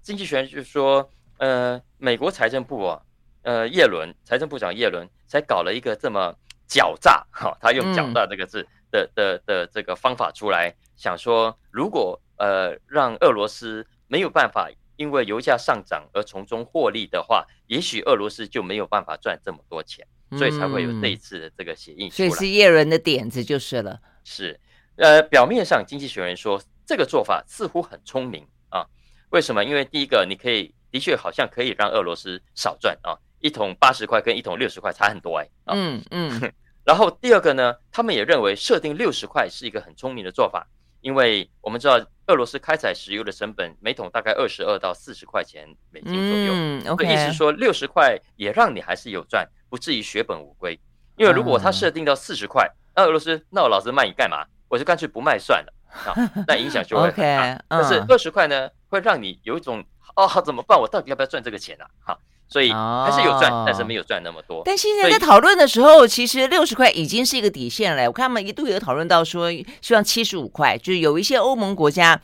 [0.00, 1.08] 经济学人就说，
[1.38, 3.02] 呃，美国财政部啊，
[3.42, 6.34] 呃，叶伦财政部长叶伦才搞了一个这么
[6.68, 14.70] 狡诈哈，他用狡诈这个字的的的这个方法出来，想说如果呃让俄罗斯没有办法。
[14.96, 20.06] 因为油价上涨而从中获利的话，也许俄罗斯就没有办法赚这么多钱，
[20.38, 22.10] 所以才会有这一次的这个协议。
[22.10, 24.00] 所以是叶伦的点子就是了。
[24.24, 24.58] 是，
[24.96, 28.86] 呃，表面上经济学人说这个做法似乎很聪明啊。
[29.30, 29.64] 为什么？
[29.64, 35.48] 因为第一个，你可以的确好像可以让俄罗斯少赚啊，一桶八十块跟一桶六十块差很多哎。
[35.66, 36.52] 嗯嗯。
[36.84, 40.68] 然后第二个呢，他们也认为设定六十块是一个很聪明的做法。
[41.00, 50.78] 因为我们知道俄罗斯开采石油的成本每桶大概二十二到四十块钱美金左右，嗯 okay、意思说六十块也让你还是有赚，不至于血本无归。
[51.16, 54.44] 因为如果他设定到四十块，那俄罗斯那我老子卖你干嘛？
[54.68, 55.72] 我就干脆不卖算了
[56.06, 56.14] 啊，
[56.46, 57.54] 那影响就会很大。
[57.54, 59.84] okay, 但是二十块呢，会让你有一种
[60.16, 60.80] 哦，怎么办？
[60.80, 61.86] 我到底要不要赚这个钱啊？
[62.00, 62.18] 哈。
[62.52, 64.62] 所以还是有赚，哦、但是没有赚那么多。
[64.64, 68.06] 但现在在讨论的时候，其实六十块已经是一个底线了。
[68.06, 72.20] 我看他们一度有讨论到说，希望七十五块，就是有一些欧盟国家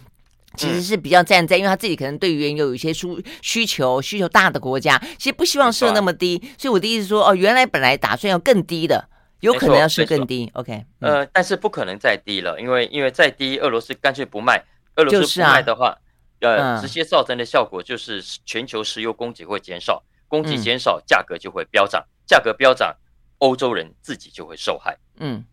[0.57, 6.39] 其实是比较站在，嗯、因为他自己可能对于原油有一些需需求需求大的国家，其实不希望设那么低。
[6.59, 9.09] 所以我的意思说，哦，原来本来打算要更低的，
[9.41, 10.51] 有可能要设更低。
[10.55, 14.63] OK，呃，但是不可能再低了，因为因为再低，俄罗斯干脆不卖。
[14.97, 15.97] 俄罗斯不卖的话，啊、
[16.41, 20.03] 呃，直接造成的效果就是全球石油供给会减少。
[20.29, 22.97] 供给减少，价格就会飙涨，价格飙涨，
[23.39, 24.97] 欧洲人自己就会受害。
[25.17, 25.45] 嗯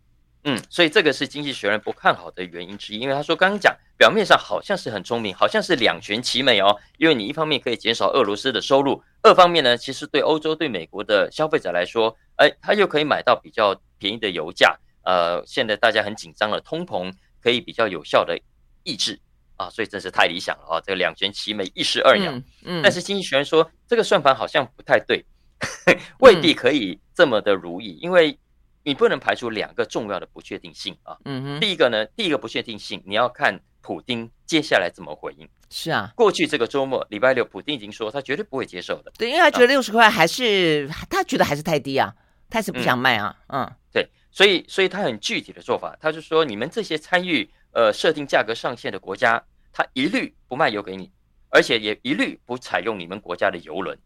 [0.44, 17.12] 嗯，所以这个是经济学人不看好的原因之一，因为他说刚刚讲表面上好像是很聪明，好像是两全其美哦，因为你一方面可以减少俄罗斯的收入，二方面呢，其实对欧洲对美国的消费者来说，哎，他又可以买到比较便宜的油价，呃，现在大家很紧张了，通膨
[17.42, 18.38] 可以比较有效的
[18.84, 19.18] 抑制。
[19.56, 20.80] 啊，所以真是太理想了啊！
[20.84, 22.30] 这个两全其美，一石二鸟。
[22.32, 25.24] 嗯，嗯，但是经济学人说，这个算法好像不太对，
[26.20, 28.38] 未必可以这么的如意，嗯、因为
[28.84, 31.16] 你不能排除两个重要的不确定性啊。
[31.24, 35.48] 嗯哼，第一个呢，第一个不确定性，你要看普丁接下来怎么回应。
[35.70, 39.10] 是啊，过去这个周末礼拜六，普丁已经说他绝对不会接受的。
[39.18, 42.14] 对，因为他觉得六十块还是、啊、他觉得还是太低啊，
[42.48, 43.36] 他是不想卖啊。
[43.48, 51.12] 嗯，嗯对，所以所以他很具体的做法，他就说你们这些参与呃设定价格上限的国家，它一律不卖油给你，
[51.50, 53.98] 而且也一律不采用你们国家的油轮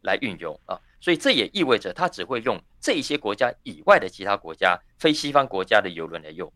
[0.00, 0.80] 来运油啊。
[0.98, 6.50] 所以这也意味着它只会用这一些国家以外的其他国家、非西方国家的油轮来用。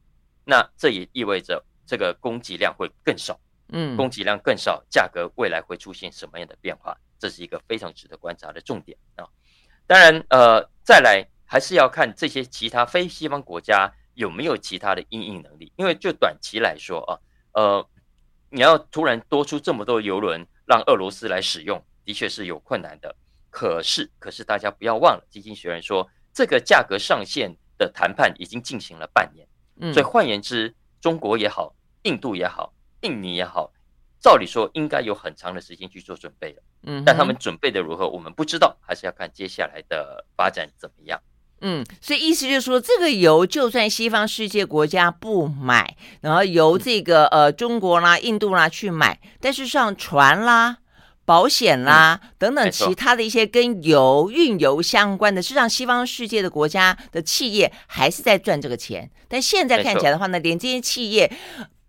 [0.46, 3.38] 那这也意味着这个供给量会更少。
[3.74, 6.96] 嗯，供给量更少，价格未来会出现什么样的变化？
[7.18, 9.24] 这是一个非常值得观察的重点啊。
[9.86, 17.18] 当然，呃，再来还是要看这些其他非西方国家有没有其他的因应能力，因为就短期来说啊，
[17.52, 17.88] 呃，
[18.50, 23.14] 你要突然多出这么多油轮让俄罗斯来使用，的确是有困难的。
[23.50, 29.46] 可是，可是大家不要忘了，基金学人说这个价格上限的谈判已经进行了半年，
[29.80, 32.72] 嗯，所以换言之，中国也好，印度也好。
[33.02, 33.72] 印尼也好，
[34.20, 41.20] 照理说应该有很长的时间去做准备的，嗯，但他们准备的如何，我们不知道，还是要看接下来的发展怎么样。
[41.62, 50.78] 嗯，所以意思就是说，这个油就算西方世界国家不买，然后由这个呃中国啦、印度啦去买，但是上船啦、
[51.24, 59.08] 保险啦、嗯、等等其他的一些跟油运油相关的，是让西方世界的国家的企业还是在赚这个钱。
[59.28, 61.32] 但现在看起来的话呢，连这些企业。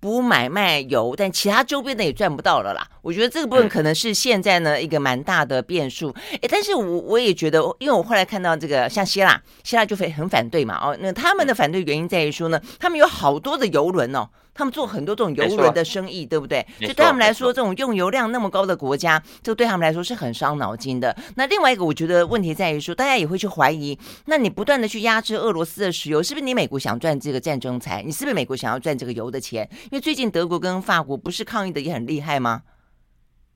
[0.04, 2.86] 不买卖油，但其他周边的也赚不到了啦。
[3.02, 6.14] 我觉得这个部分可能是现在呢一个蛮大的变数。
[6.42, 10.78] 诶，但是我我也觉得，因为我后来看到这个像希腊，希腊就会很反对嘛。
[10.78, 14.28] 哦，那他们的反对原因在于说呢，他们有好多的油轮哦。
[14.54, 16.66] 他们做很多这种油轮的生意，对不对？
[16.80, 21.16] 就对他们来说，这种用油量那么高的国家，这对他们来说是很伤脑筋的。
[21.36, 28.04] 那另外一个，我觉得问题在于说，大家也会去怀疑，那你不断的去压制俄罗斯的石油，是不是你美国想赚这个战争财？
[28.04, 29.68] 你是不是美国想要赚这个油的钱？
[29.86, 32.62] 因为最近德国跟法国不是抗议的也很厉害吗？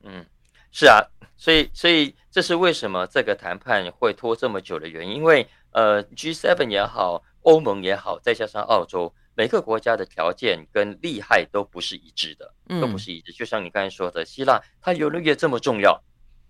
[0.02, 0.24] 嗯，
[0.72, 1.00] 是啊，
[1.36, 5.14] 所以所以这是为什么这个谈判会拖这么久的原因。
[5.14, 9.12] 因为呃，G7 也好，欧盟也好，再加上澳洲。
[9.38, 13.30] 每个国家的条件跟利害都不是一致的，都不是一致。
[13.30, 16.02] 就像你刚才说的，希腊它油业这么重要，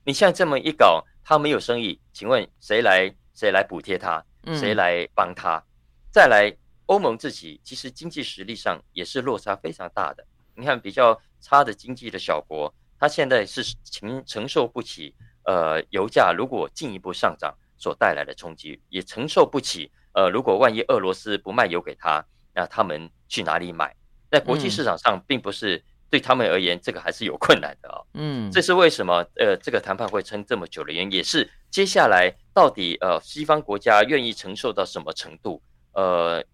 [0.07, 4.24] 你现在这么一搞，它没有生意，请问谁来谁来补贴它？
[4.55, 5.62] 谁来帮它？
[6.11, 6.51] 再来，
[6.87, 10.27] 欧盟自己其实经济实力上也是落差非常大的。
[10.55, 19.92] 你看比较差的经济的小国，它现在是承承受不起，呃，油价如果进一步上涨所带来的冲击，也承受不起。
[20.14, 22.24] 呃，如果万一俄罗斯不卖油给他。
[22.59, 23.94] 那他们去哪里买？
[24.29, 28.03] 在国际市场上，并不是对他们而言，这个还是有困难的啊。
[28.14, 29.25] 嗯，这是为什么？
[29.37, 35.62] 呃，这个谈判会撑这么久的原因，也是接下来到底呃，西方国家愿意承受到什么程度？
[35.92, 36.44] 呃，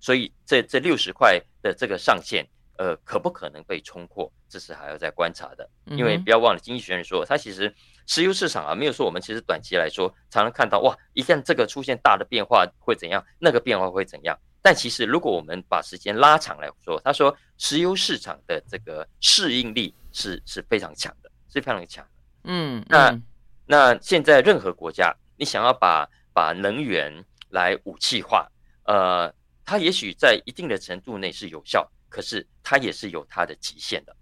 [0.00, 2.44] 所以这这六十块的这个上限，
[2.78, 4.30] 呃，可不可能被冲破？
[4.48, 5.70] 这是还要再观察的。
[5.86, 7.72] 因为不要忘了，经济学人说，他其实
[8.06, 14.38] 石油市场啊，没有说我们其实短期来说，常常看到哇，一旦这个出现大的变化会怎样，那个变化会怎样。
[14.66, 22.10] 但其实，如果我们把时间拉长来说，他说石油市场的这个适应力是是非常强的，是非常强的。
[22.44, 23.20] 嗯，那
[23.66, 27.12] 那现在任何国家，你想要把把能源
[27.50, 28.50] 来武器化，
[28.84, 29.30] 呃，
[29.66, 34.16] 它也许在一定的程度内是有效，可是它也是有它的极限的。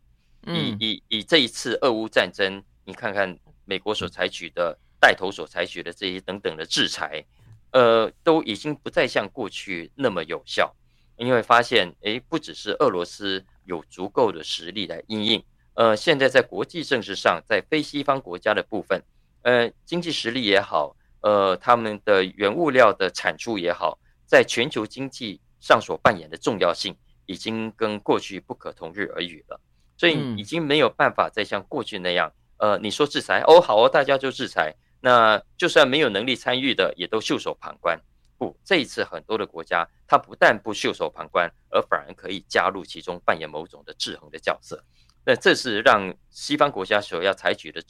[0.48, 7.24] 以以以这一次俄乌战争，你看看美国所采取的带头所采取的这些等等的制裁。
[7.72, 10.74] 呃，都已经不再像过去那么有效，
[11.16, 15.42] 因为发现，诶，不只是俄罗斯有足够的实力来应应，
[15.74, 19.02] 呃，现在在国际政治上，在非西方国家的部分，
[19.42, 29.58] 呃，经济实力也好，呃，他们的原物料的产出也好，在全球经济上所扮演的重要性，已经跟过去不可同日而语了，
[29.96, 34.74] 所以已经没有办法再像过去那样，呃，你说制裁，哦，好哦，大家就制裁。
[35.04, 38.00] 那就算没有能力参与的，也都袖手旁观。
[38.38, 44.82] 不，这一次很多的国家，它不但不袖手旁观，而反而可以加入其中，扮演某种的制衡的角色。
[45.26, 47.82] 那这是让西方国家所要采取的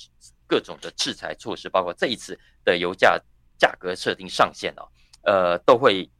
[0.47, 3.19] 各种的制裁措施，包括这一次的油价
[3.59, 4.89] 价格设定上限哦，
[5.23, 6.11] 呃，都会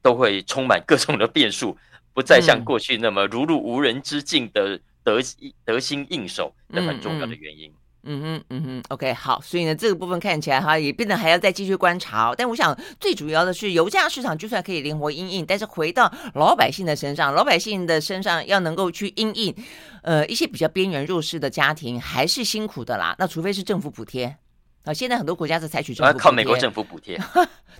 [0.00, 1.76] 都会充满各种的变数，
[2.14, 5.20] 不再像过去那么如入无人之境的得
[5.64, 7.70] 得心应手的很重要的原因。
[7.70, 7.74] 嗯
[8.10, 12.34] 嗯哼，嗯哼，OK，好，所以呢，这个部分看起来哈，也变得还要再继续观察哦。
[12.36, 19.54] 但我想最主要的是，油价市场就算可以灵活应应，但是回到老百姓的身上，老百姓的身上要能够去应应，
[20.02, 23.14] 呃，一些比较边缘弱势的家庭还是辛苦的啦。
[23.18, 24.34] 那除非是政府补贴。
[24.84, 27.20] 啊，现在很多国家是采取政府靠美国政府补贴。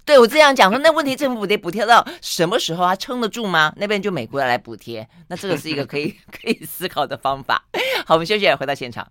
[0.05, 2.85] 对，我这样讲说，那问题政府补贴补贴到什么时候？
[2.85, 3.73] 他撑得住吗？
[3.77, 7.65] 那边就美国要来补贴，那这个是一个可以 可以思考的方法。
[8.05, 9.11] 好，我们休息，回到现场。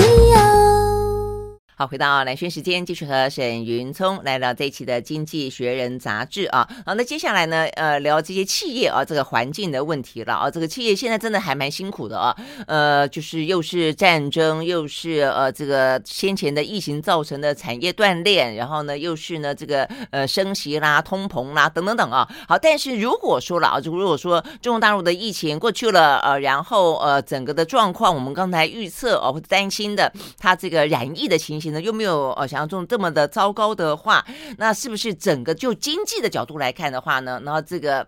[1.81, 6.69] 好，回到蓝轩时间，继续和沈云聪来聊这一期的《经济学人》杂志啊。
[6.85, 10.51] 好，那接下来呢，呃，聊这些企业啊，这个环境的问题了啊。
[10.51, 12.37] 这个企业现在真的还蛮辛苦的啊。
[12.67, 22.29] 呃，就是又是战争，又是呃这个先前的疫情造成的产业断裂，然后呢，又是呢这个呃升息啦、通膨啦等等等啊。
[22.47, 31.70] 好，但是如果说了啊，就如果说中国大陆的疫情过去了，呃，然后呃整个的状况，我们刚才预测哦，或者担心的，它这个染疫的情形。
[31.79, 34.25] 又没有呃想象中这么的糟糕的话，
[34.57, 37.39] 那是不是整个就经济的角度来看的话呢？
[37.45, 38.05] 然后这个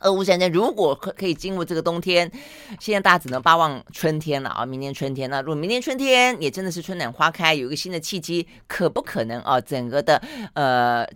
[0.00, 2.30] 俄乌战争如果可可以进入这个冬天，
[2.80, 4.66] 现在大家只能巴望春天了啊！
[4.66, 5.40] 明年春天那？
[5.40, 9.60] 如果明年春天也真的是春暖花开，有一个新的契机，可不可能啊？
[9.60, 10.20] 整个的
[10.54, 11.06] 呃。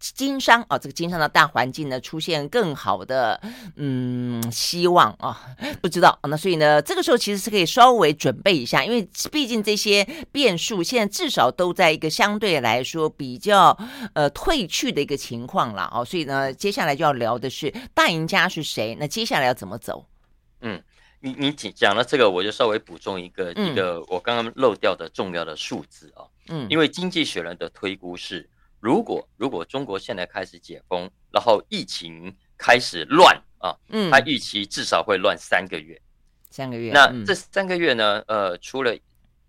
[0.00, 3.40] 经商啊，这个经商的大环境呢，出现更好的
[3.76, 5.40] 嗯希望啊，
[5.82, 13.76] 不知道，那所以呢，这个时候其实是可以稍微准备一下，因为毕竟这些变数现在至少都在一个相对来说比较
[14.14, 18.96] 呃退去的一个情况了哦，所以呢，接下来就要聊的是大赢家是谁？
[19.00, 20.06] 那接下来要怎么走？
[20.60, 20.80] 嗯，
[21.20, 28.48] 你你讲讲了这个，我就稍微补充一个、嗯、一个我刚刚漏掉的重要的数字啊，嗯，因为经济学人的推估是。
[28.80, 36.00] 如果如果中国现在开始解封，然后疫情开始乱啊，嗯，他预期至少会乱三个月，
[36.50, 36.92] 三个月。
[36.92, 38.96] 那这三个月呢，呃，除了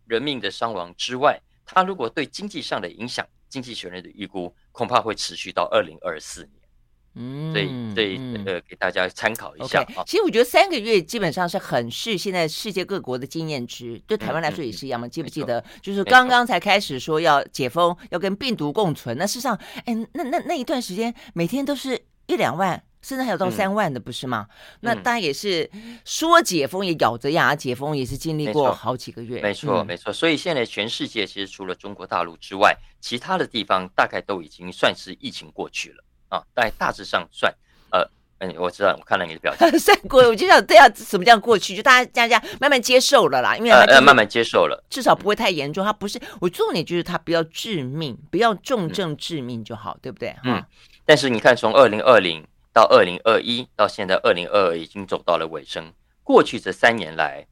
[0.06, 6.59] 人命的伤亡之外，他如果对经济上的影响，经济学人的预估恐怕会持续到二零二四年。
[7.16, 9.84] 嗯，对对，呃，给大家参考一下。
[10.06, 15.08] 其实我觉得三个月基本上是很是现在世界各国的经验值，对台湾来说也是一样嘛。
[15.08, 19.18] 嗯、记不记得，就是刚刚才开始说要解封，要跟病毒共存。
[19.18, 24.48] 那事实上，哎，那那那一段时间，每天都是一两万，甚至还有到三万的，不是吗？
[24.50, 25.70] 嗯、那当然也是
[26.06, 29.42] 说解封也咬着牙解封，也是经历过好几个月。
[29.42, 30.14] 没错，没错。
[30.14, 36.04] 所以现在全世界其实除了中国大陆之外，其他的地方大概都已经算是疫情过去了。
[36.30, 37.54] 啊，大大致上算，
[37.92, 38.08] 呃，
[38.40, 41.76] 嗯，我知道，我看了你的表情， 算过，我就想，对啊，什么叫过去？
[41.76, 45.84] 就大家大家慢慢接受了啦，因为呃，慢慢接受了，至少不会太严重。
[45.84, 50.36] 它不是，我重点就是它不要致命，不要重症致命就好，嗯、对不对？
[50.44, 50.64] 嗯。
[51.06, 55.92] 但是你看，从二零二零到二零二一到现在二零二二，已经走到了尾声。
[56.24, 57.48] 过去这三年来，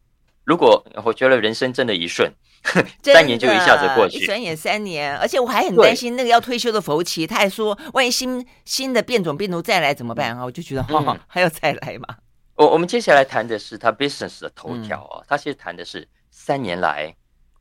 [0.48, 2.32] 如果我觉得人生真的一瞬。
[3.04, 10.44] 三年就一下子过去，一转眼三年，而且我还很担心那个要退休的佛奇，他还说，万一新新的变种病毒再来怎么办啊？
[10.44, 12.18] 我就觉得，哈、哦， 还要再来嘛。
[12.56, 17.16] 我我们接下来谈的是他 business 的头条啊，他其实谈的是三年来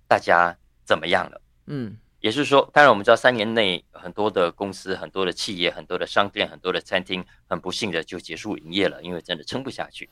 [0.08, 1.40] 大家怎么样了。
[1.66, 10.08] 嗯，也就是说，当然我们知道三年内很多的公司、很多的企业、很多的商店、很多的餐厅，很不幸的就结束营业了，因为真的撑不下去。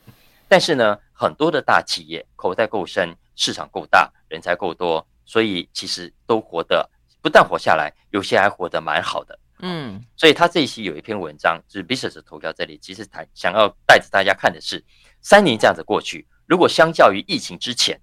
[0.49, 6.89] 但是呢，很多的大企业口袋够深，市场够大，人才够多，所以其实都活得
[7.23, 9.39] 不但活下来，有些还活得蛮好的。
[9.61, 14.85] 嗯，所以他这一期有一篇文章，就是 Business 头条这里，其实他想要带着大家看的是，
[15.23, 17.99] 三年这样子过去，如果相较于疫情之前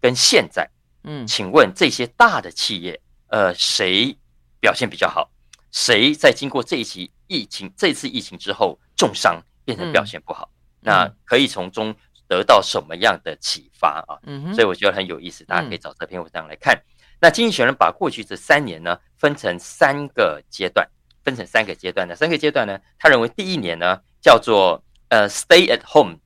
[0.00, 0.70] 跟现在，
[1.04, 4.16] 嗯，请问这些大的企业，呃，谁
[4.60, 5.28] 表现比较好？
[5.72, 10.48] 谁在经过这一期疫情、这次疫情之后重伤，变成表现不好？
[10.52, 11.94] 嗯那可以从中
[12.28, 14.18] 得到什么样的启发啊？
[14.52, 16.74] 所以我觉得很有意思，大家可以找这篇文章来看。
[16.74, 16.84] 嗯、
[17.20, 20.88] 那经济学人把过去这三年呢，分成三个阶段，
[21.24, 26.16] 分成三个阶段的三个阶段呢，他认为第一年呢叫做呃 stay at home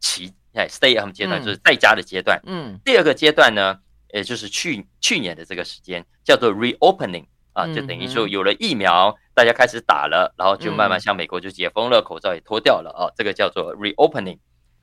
[0.00, 2.40] 期，哎 stay at home 阶段就是在家的阶段。
[2.44, 3.78] 嗯，第二个阶段呢，
[4.12, 9.16] 也就是去去年的这个时间叫做 reopening 啊，就等于说有了疫苗。
[9.34, 14.38] 大家开始打了，然后就慢慢像美国就解封了，嗯、口罩也脱掉了啊、哦，这个叫做 reopening。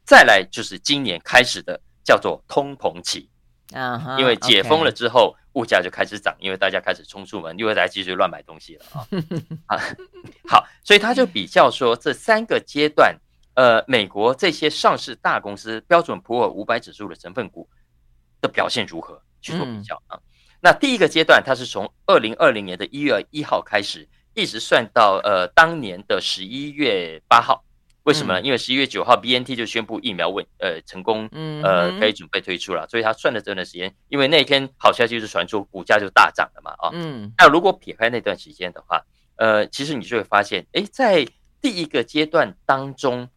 [0.05, 3.29] 再来就是今年开始的叫做通膨期
[3.73, 9.17] 啊，uh、huh, 因为解封了之后.物价就开始涨，因为大家开始冲出门，因为大家继续乱买东西了啊、哦。
[9.75, 9.77] 啊，
[10.47, 13.13] 好，所以他就比较说这三个阶段，
[13.55, 17.69] 呃，美国这些上市大公司标准普尔五百指数的成分股
[18.39, 20.15] 的表现如何去做比较啊？
[20.15, 20.21] 嗯、
[20.61, 24.07] 那第一个阶段，它是从二零二零年的一月一号开始。
[24.33, 27.63] 一直算到呃当年的十一月八号，
[28.03, 28.41] 为什么呢？
[28.41, 31.29] 因为十一月九号 BNT 就宣布疫苗问呃成功，
[31.63, 36.89] 呃可以准备推出了，所以他算的这段时间，因为那天好消息就是传出股价就大涨了嘛啊。
[36.93, 37.31] 嗯。
[37.37, 39.01] 那如果撇开那段时间的话，
[39.35, 41.27] 呃，其实你就会发现，哎，在
[41.61, 43.27] 第一个阶段当中，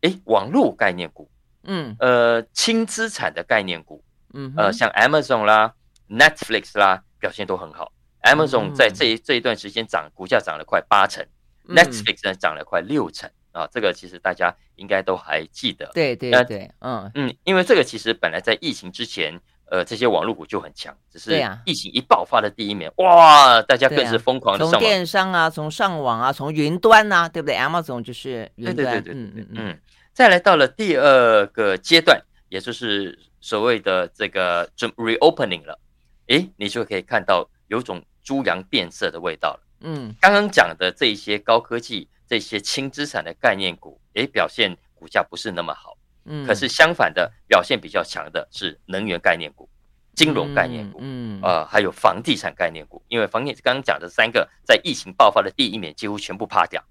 [0.00, 1.30] 哎，网络概念股，
[1.64, 4.02] 嗯，呃，轻资产的概念股，
[4.34, 5.72] 嗯，呃，像 Amazon 啦、
[6.08, 7.92] Netflix 啦，表现都很好。
[8.22, 11.26] Amazon 在这一这一段时间涨，股价涨了快八成
[11.68, 13.68] ，Netflix 呢涨了快六成啊。
[13.72, 15.90] 这个其实大家应该都还记得。
[15.94, 19.40] 对对对，嗯嗯，因为这个其实本来在疫情之前。
[19.70, 24.72] 呃，这些网络股就很强，只是疫情一爆发的第一年，啊、哇，大家更是疯狂的上网。
[24.72, 28.76] 从电商啊，从上网啊，从云端啊，对不对？Amazon 就是云端。
[28.76, 29.80] 对对对对，嗯嗯嗯。
[30.12, 32.20] 再来到了第二个阶段，
[32.50, 35.78] 也就是所谓的这个 reopening 了，
[36.26, 39.60] 诶，你就可以看到有种猪羊变色的味道了。
[39.80, 45.96] 嗯，刚刚讲的这些高科技、这些轻资产的概念股，诶，表现股价不是那么好。
[46.24, 49.68] 嗯，可是相反的表现比较强的是能源概念股、
[50.14, 56.82] 金融概念股，嗯，呃，还有房地产概念股，因为房地刚刚讲的三个在疫情爆发的第一年几乎全部趴掉，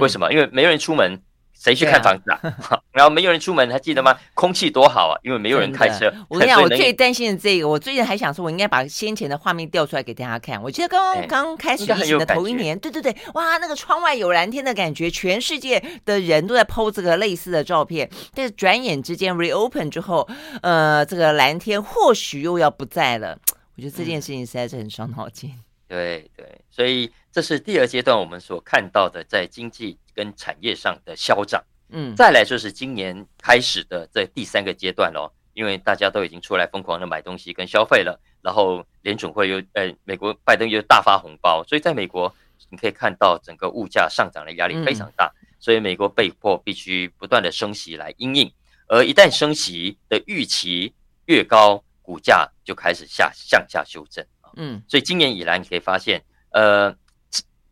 [0.00, 0.32] 为什么？
[0.32, 1.22] 因为没人出门。
[1.58, 2.38] 谁去看房子啊？
[2.70, 4.16] 啊 然后没有人出门，还记得吗？
[4.34, 6.12] 空气多好啊，因为没有人开车。
[6.28, 10.62] 我跟你讲，我最担心的这个，我最近还想说，我应该把先前的画面调出来给大家看。
[10.62, 18.08] 我记得刚刚刚开始疫情的头一年，对对对，哇，那个窗外有蓝天的感觉，全世界的人都在 po 这个类似的照片。
[18.34, 20.28] 但是转眼之间 reopen 之后，
[20.62, 23.36] 呃，这个蓝天或许又要不在了。
[23.76, 25.52] 我觉得这件事情实在是很伤脑筋。
[25.88, 31.62] 对对，所以这是第二阶段我们所看到的在经济跟产业上的消长。
[31.90, 42.34] 嗯，再来就是今年开始的这第三个阶段喽，因为大家都已经出来疯狂的买东西跟消费了，然后联准会又呃，美国拜登又大发红包，所以在美国
[42.70, 48.52] 你可以看到整个物价上涨的压力非常大，所以美国被迫必须不断的升息来因应，
[48.88, 50.92] 而一旦升息的预期
[51.24, 54.22] 越高，股价就开始下向下修正。
[54.56, 56.94] 嗯，所以今年以来，你可以发现，呃，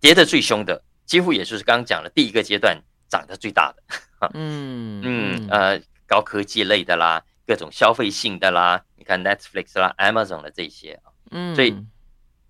[0.01, 3.82] 跌得最凶的，几乎也就是刚刚讲的第一个阶段涨得最大的，
[4.34, 10.92] 嗯嗯呃，高科技类的啦，各种消费性的啦，你看 Netflix 啦、Amazon 的这些。
[11.03, 11.76] 啊，嗯，所以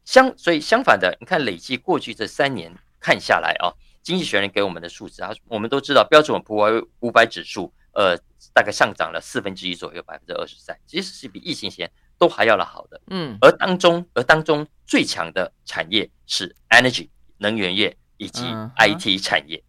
[0.04, 3.72] 相所以相反的，你看累计过去这三年看下来啊，
[4.02, 8.16] 经济学人给我们的数字啊，我们都知道标准普尔五百指数，呃，
[8.52, 11.90] 大概上涨了四分之一左右，百分之二十三，其实是比疫情前。
[12.18, 18.42] 都还要了好的，嗯，而当中而当中最强的产业是 energy 能源业以及
[18.78, 19.62] IT 产业，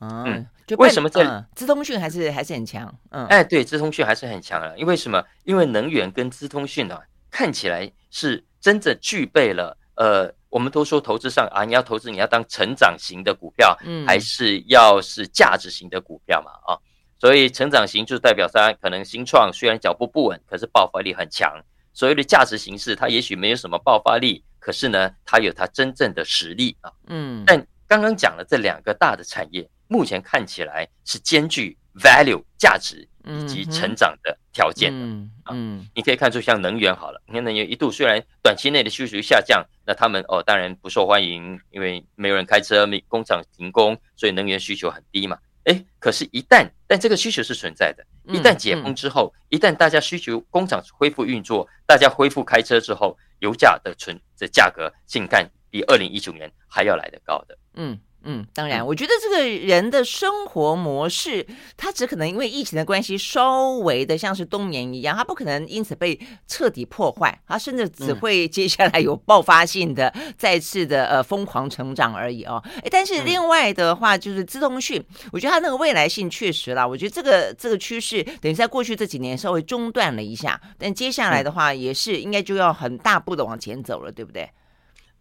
[0.00, 0.46] 嗯，
[0.78, 2.94] 为什么这资通讯还是还是很强？
[3.10, 4.78] 嗯，哎，对，资通讯还是很强了。
[4.78, 5.22] 因为什么？
[5.44, 6.98] 因为能源跟资通讯呢，
[7.30, 9.76] 看起来是真的具备了。
[9.96, 16.52] 呃，我们都说投资上啊，你要投资，你要当成长型的股票，嗯，还是要是价值型的股票嘛？
[16.66, 16.78] 啊，
[17.18, 21.52] 所以成长型就代表它可能新创虽然脚步不稳，可是爆发力很强。
[21.92, 26.92] 所谓的价值形式，它也许没有什么爆发力，可是呢，它有它真正的实力啊。
[27.08, 34.98] 嗯，但刚刚讲了这两个大的产业，目前看起来是兼具 value 价值以及成长的条件的。
[34.98, 45.36] 嗯嗯，你可以看出像能源好了，你看能源一度虽然短期内的需求下降，那他们哦当然不受欢迎，因为没有人开车，没工厂停工，所以能源需求很低嘛。
[45.64, 57.58] 哎，可是，一旦但这个需求是存在的，一旦解封之后，一旦大家需求工厂恢复运作，大家恢复开车之后，油价的存的价格竟干比二零一九年还要来得高的。
[57.74, 57.98] 嗯。
[58.24, 61.46] 嗯，当然，我觉得这个人的生活模式，
[61.76, 72.62] 他只可能因为疫情的关系，稍微的像是冬眠一样，他不可能因此被彻底破坏，他甚至只会接下来有爆发性的、再次的呃疯狂成长而已哦。
[72.76, 75.02] 哎，但是另外的话，就是资通讯，
[75.32, 84.48] 我觉得它那个未来性确实啦，我觉得这个这个趋势等于在过去这几年稍微中断了一下，但接下来的话也是应该就要很大步的往前走了，对不对？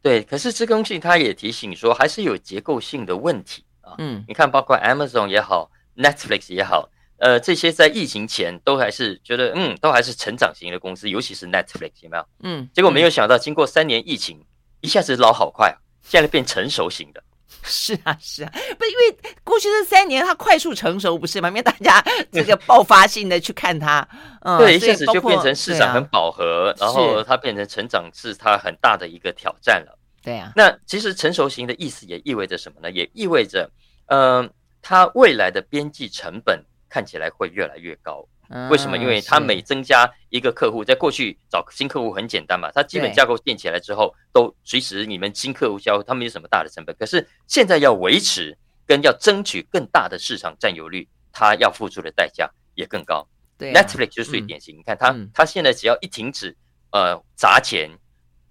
[0.01, 3.95] 对，可是资通讯他也提醒说，还是有结构性的问题啊。
[3.97, 12.25] 嗯，你看，包括 Amazon 也好，Netflix 也好，呃，这些在疫情前都还是觉得，嗯，都还是成长型的公司，尤其是 Netflix 有没有？
[12.43, 14.41] 嗯，结果没有想到，经过三年疫情，
[14.81, 17.21] 一下子老好快啊，现在变成熟型的。
[17.69, 21.47] 是啊，是啊，不，因为过去这三年它快速成熟，不是吗？
[21.49, 24.05] 因为大家这个爆发性的去看它，
[24.41, 29.97] 嗯，对，一下子就变成市场很饱和，然后它变成成长是它很大的一个挑战了。
[30.21, 32.91] 对啊，那其实成熟型的意思也意味着什么呢？
[32.91, 33.69] 也意味着，
[34.07, 34.49] 嗯、呃，
[34.81, 38.25] 它未来的边际成本看起来会越来越高。
[38.71, 38.97] 为什么？
[38.97, 46.95] 因为它每增加一个客户，在过去找新客户很简单嘛，它基本架构建起来之后，都随时你们新客户交，他没有什么大的成本。
[46.97, 53.27] 可是现在要维持跟要争取更大的市场占有率，它要付出的代价也更高。
[53.57, 54.75] 对，Netflix 就是最典型。
[54.75, 56.57] 你看它，它现在只要一停止，
[56.91, 57.91] 呃，砸钱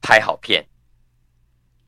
[0.01, 0.65] 拍好片，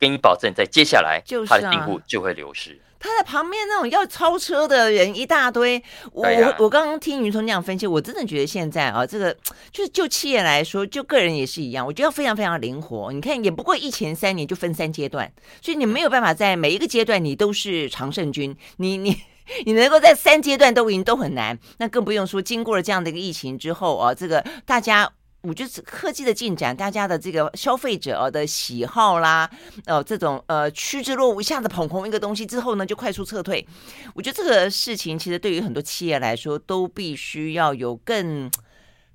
[0.01, 2.81] 给你保证，在接下来，就是啊、他的订户就会流失。
[3.01, 5.83] 他在旁边那种要超车的人一大堆，
[6.13, 6.25] 我、
[6.59, 9.35] 我刚刚听云聪那样分析，我真的觉得现在啊，这个
[9.73, 13.11] 就是就企业来说，就个人也是一样，我觉得非常非常灵活。
[13.11, 15.33] 你看，也不过疫情三年就分三阶段，
[15.63, 19.17] 所以你没有办法在每一个阶段你都是常胜军，你 你
[19.65, 25.11] 你能够在三阶段都赢都很难，那更不用说经过了这样的一个疫情之后啊，这个大家。
[25.43, 29.51] 我觉得科技的进展，大家的这个消费者的喜好啦，
[29.87, 33.67] 呃，这种呃趋之若鹜，一下子捧红一个东西之后呢，就快速撤退。
[34.15, 38.51] 我觉得这个事情其实对于很多企业来说，都必须要有更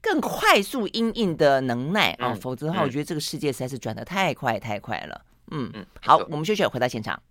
[0.01, 5.21] 更快速应应的能耐啊，嗯、否则的话，我觉得这个世界实在是转的太快太快了。
[5.51, 7.21] 嗯嗯，好，我们休息，回到现场。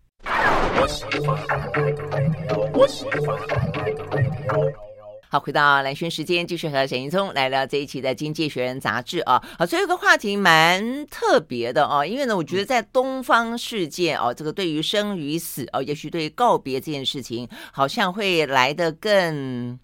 [5.34, 9.42] 好，回到蓝轩时间，继续和沈云聪来聊这一期的《经济学人》杂志啊。
[9.58, 19.76] 好，最后一个话题蛮特别的哦，因为呢，我觉得在东方世界哦，这个对于生与死哦，也许对于告别这件事情，好像会来得更。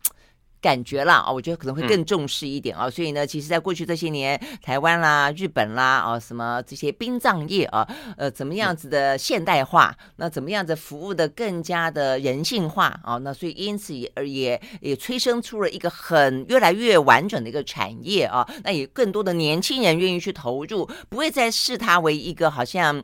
[0.60, 7.88] 感觉啦，啊，我觉得可能会更重视一点啊，嗯、所以呢，其实，在过去这些年，台湾啦、日本啦，啊，什么这些殡葬业啊，
[8.18, 13.16] 呃，怎么样子的现代化，那怎么样子服务的更加的人性化啊？
[13.18, 23.02] 那所以因此也也也催生出了一个很越来越完整的一个产业啊，那也更多的年轻人愿意去投入，不会再视它为一个好像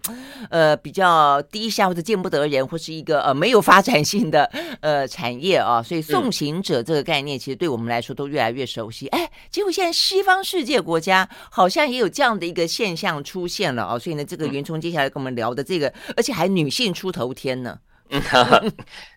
[0.50, 4.44] 呃比较低下或者见不得人或是一个呃没有发展性的
[4.80, 7.40] 呃产业啊，所以送行者这个概念。
[7.46, 17.78] 其实对我们来说都越来越熟悉，哎，结果现在西方世界国家好像也有这样的一个现象出现了哦，所以呢，这个云聪接下来跟我们聊的这个，而且还女性出头天呢。
[18.10, 18.20] 嗯，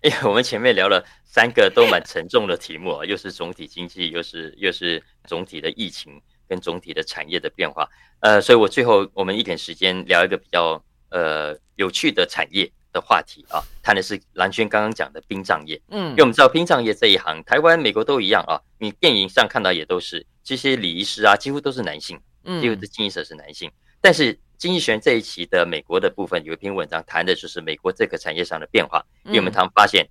[0.04, 12.72] 因为我们前面聊了三个都蛮沉重的题目啊，又是总体经济，又是又是总体的疫情跟总体的产业的变化，呃，所以我最后我们一点时间聊一个比较呃有趣的产业。
[12.92, 15.80] 的话题啊，谈的是蓝轩刚刚讲的殡葬业。
[15.90, 18.60] 嗯，因为我们知道殡葬业这一行，台湾、美国都一样啊。
[18.78, 22.20] 你电影上看到也都是这些礼仪师啊，几乎都是男性，
[22.62, 23.70] 几乎的经营者是男性。
[23.70, 29.06] 嗯、但是经济学人这一期的美国的部分有一篇文章谈的就是美国这个产业上的变化。
[29.26, 30.08] 因为我们常发现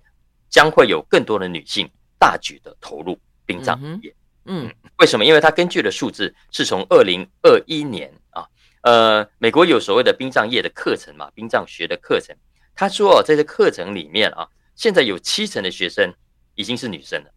[0.49, 4.13] 将会有更多的女性大举的投入殡葬业。
[4.45, 5.25] 嗯，嗯，为什么？
[5.25, 8.47] 因为它根据的数字是从二零二一年啊，
[8.81, 12.35] 呃，美国有所谓的殡葬业的课程嘛，殡葬学的课程。
[12.79, 16.13] 他说：“在这课程里面啊，现在有七成的学生
[16.55, 17.29] 已经是女生了，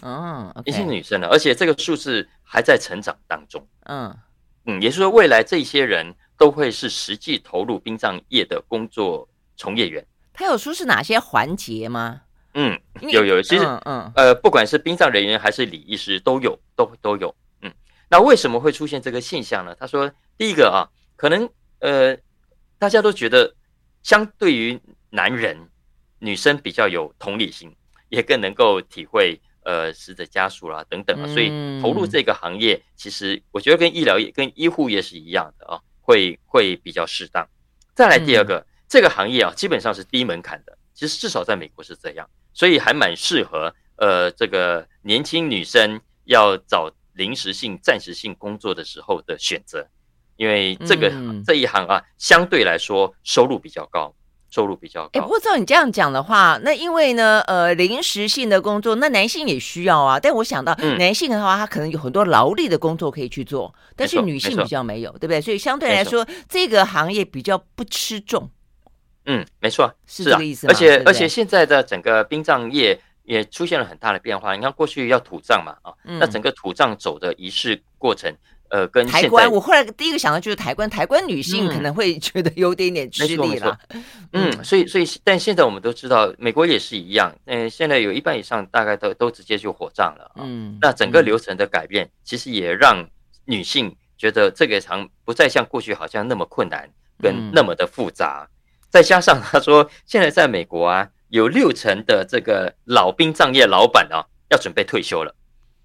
[0.00, 0.62] 嗯，oh, okay.
[0.64, 3.68] 已经是女生了，而且这个数字还在成长当中。
[3.84, 4.16] 嗯
[4.64, 9.28] 嗯，也就是说，未来这些人都会是实际投入殡葬业的工作
[9.58, 10.02] 从业员。
[10.32, 12.22] 他有说是哪些环节吗？
[12.54, 17.34] 嗯，有有，其实嗯，嗯呃，不管是殡葬人员还是礼仪师都有，都都有。
[17.60, 17.70] 嗯，
[18.08, 19.76] 那为什么会出现这个现象呢？
[19.78, 21.46] 他说，第一个啊，可能
[21.80, 22.16] 呃，
[22.78, 23.54] 大家都觉得。”
[24.08, 24.80] 相对于
[25.10, 25.68] 男人，
[26.18, 27.76] 女生比较有同理心，
[28.08, 31.50] 也更能够体会呃死者家属啦等等啊，所以
[31.82, 37.46] 投入这个行业，其实我觉得跟医疗业、跟医护业是一样的啊，会会比较适当。
[37.94, 49.86] 再来第二个，这个行业啊，基本上是低门槛的，其实至少在美国是这样，所以还蛮适合呃这个年轻女生要找临时性、暂时性工作的时候的选择。
[50.38, 54.14] 因为这个、嗯、这一行啊，相对来说收入比较高，
[54.50, 55.10] 收入比较高。
[55.14, 60.20] 哎，不过照你这样讲的话，那因为呢，呃，临时性的工作，那男性也需要啊。
[60.20, 65.40] 但我想到，男性的话，他可能有很多劳力的工作可以去做，嗯、但是女性比较没有，没，对不对？
[65.40, 68.48] 所以相对来说，这个行业比较不吃重。
[69.26, 70.72] 嗯，没错，是这个意思吗？
[70.72, 74.54] 而且而且现在的整个殡葬业也出现了很大的变化。
[74.54, 78.32] 你看，过去要土葬嘛，啊，嗯、那整个土葬走的仪式过程。
[78.70, 83.78] 呃，跟台湾，我后来第一个想到就是台湾，台湾女性可能会觉得有点点吃力了。
[84.32, 87.34] 嗯，所以所以，但现在我们都知道，美国也是一样。
[87.46, 90.30] 嗯，现在有一半以上大概都都直接就火葬了。
[90.36, 93.08] 嗯，那整个流程的改变，其实也让
[93.46, 96.88] 女性觉得这个场不再像过去好像那么困难，
[97.22, 98.48] 跟那么的复杂。
[98.90, 105.34] 再加上他说，现在在美国啊，有六成的这个老殡葬业老板啊，要准备退休了，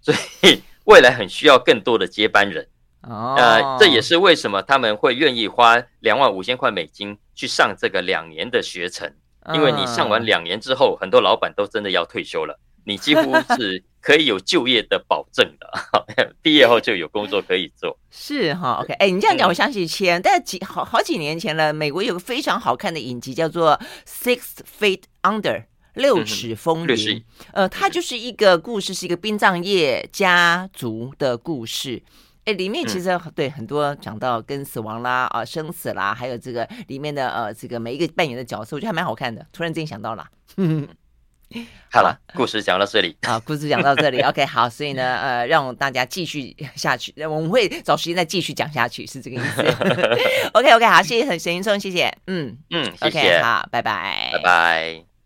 [0.02, 2.68] 所以未来很需要更多的接班人。
[3.04, 9.14] 哦，呃，这也是为什么他们会愿意花两万五千块美金去上这个两年的学程，
[9.54, 15.70] 因为你上完两年之后，很多老板都真的要退休了，你几乎是可以有就业的保证的，
[16.42, 17.98] 毕业后就有工作可以做。
[18.10, 23.78] 是哈，OK，哎，你这样讲，我想起前，但几好好几年前了，美国有个非常好看的影集，叫做
[24.08, 25.42] 《Six Feet Under》
[25.96, 32.02] 六尺风云，呃，它就是一个故事，是一个殡葬业家族的故事。
[32.46, 39.46] 哎，里面其实、嗯、对很多讲到跟死亡啦、啊生死啦，还有这个里面的呃这个每一个扮演的角色，我觉得还蛮好看的。
[39.52, 40.26] 突然之间想到了，
[41.92, 49.62] 好了，故事讲到这里啊，故事讲到这里，OK，好，所以呢，呃，让大家继续下去，我们会找时间再继续讲下去，是这个意思。
[50.54, 55.13] OK，OK，、okay, okay, 好，谢谢沈云松，谢谢，嗯嗯，谢谢，okay, 好，拜拜，拜拜。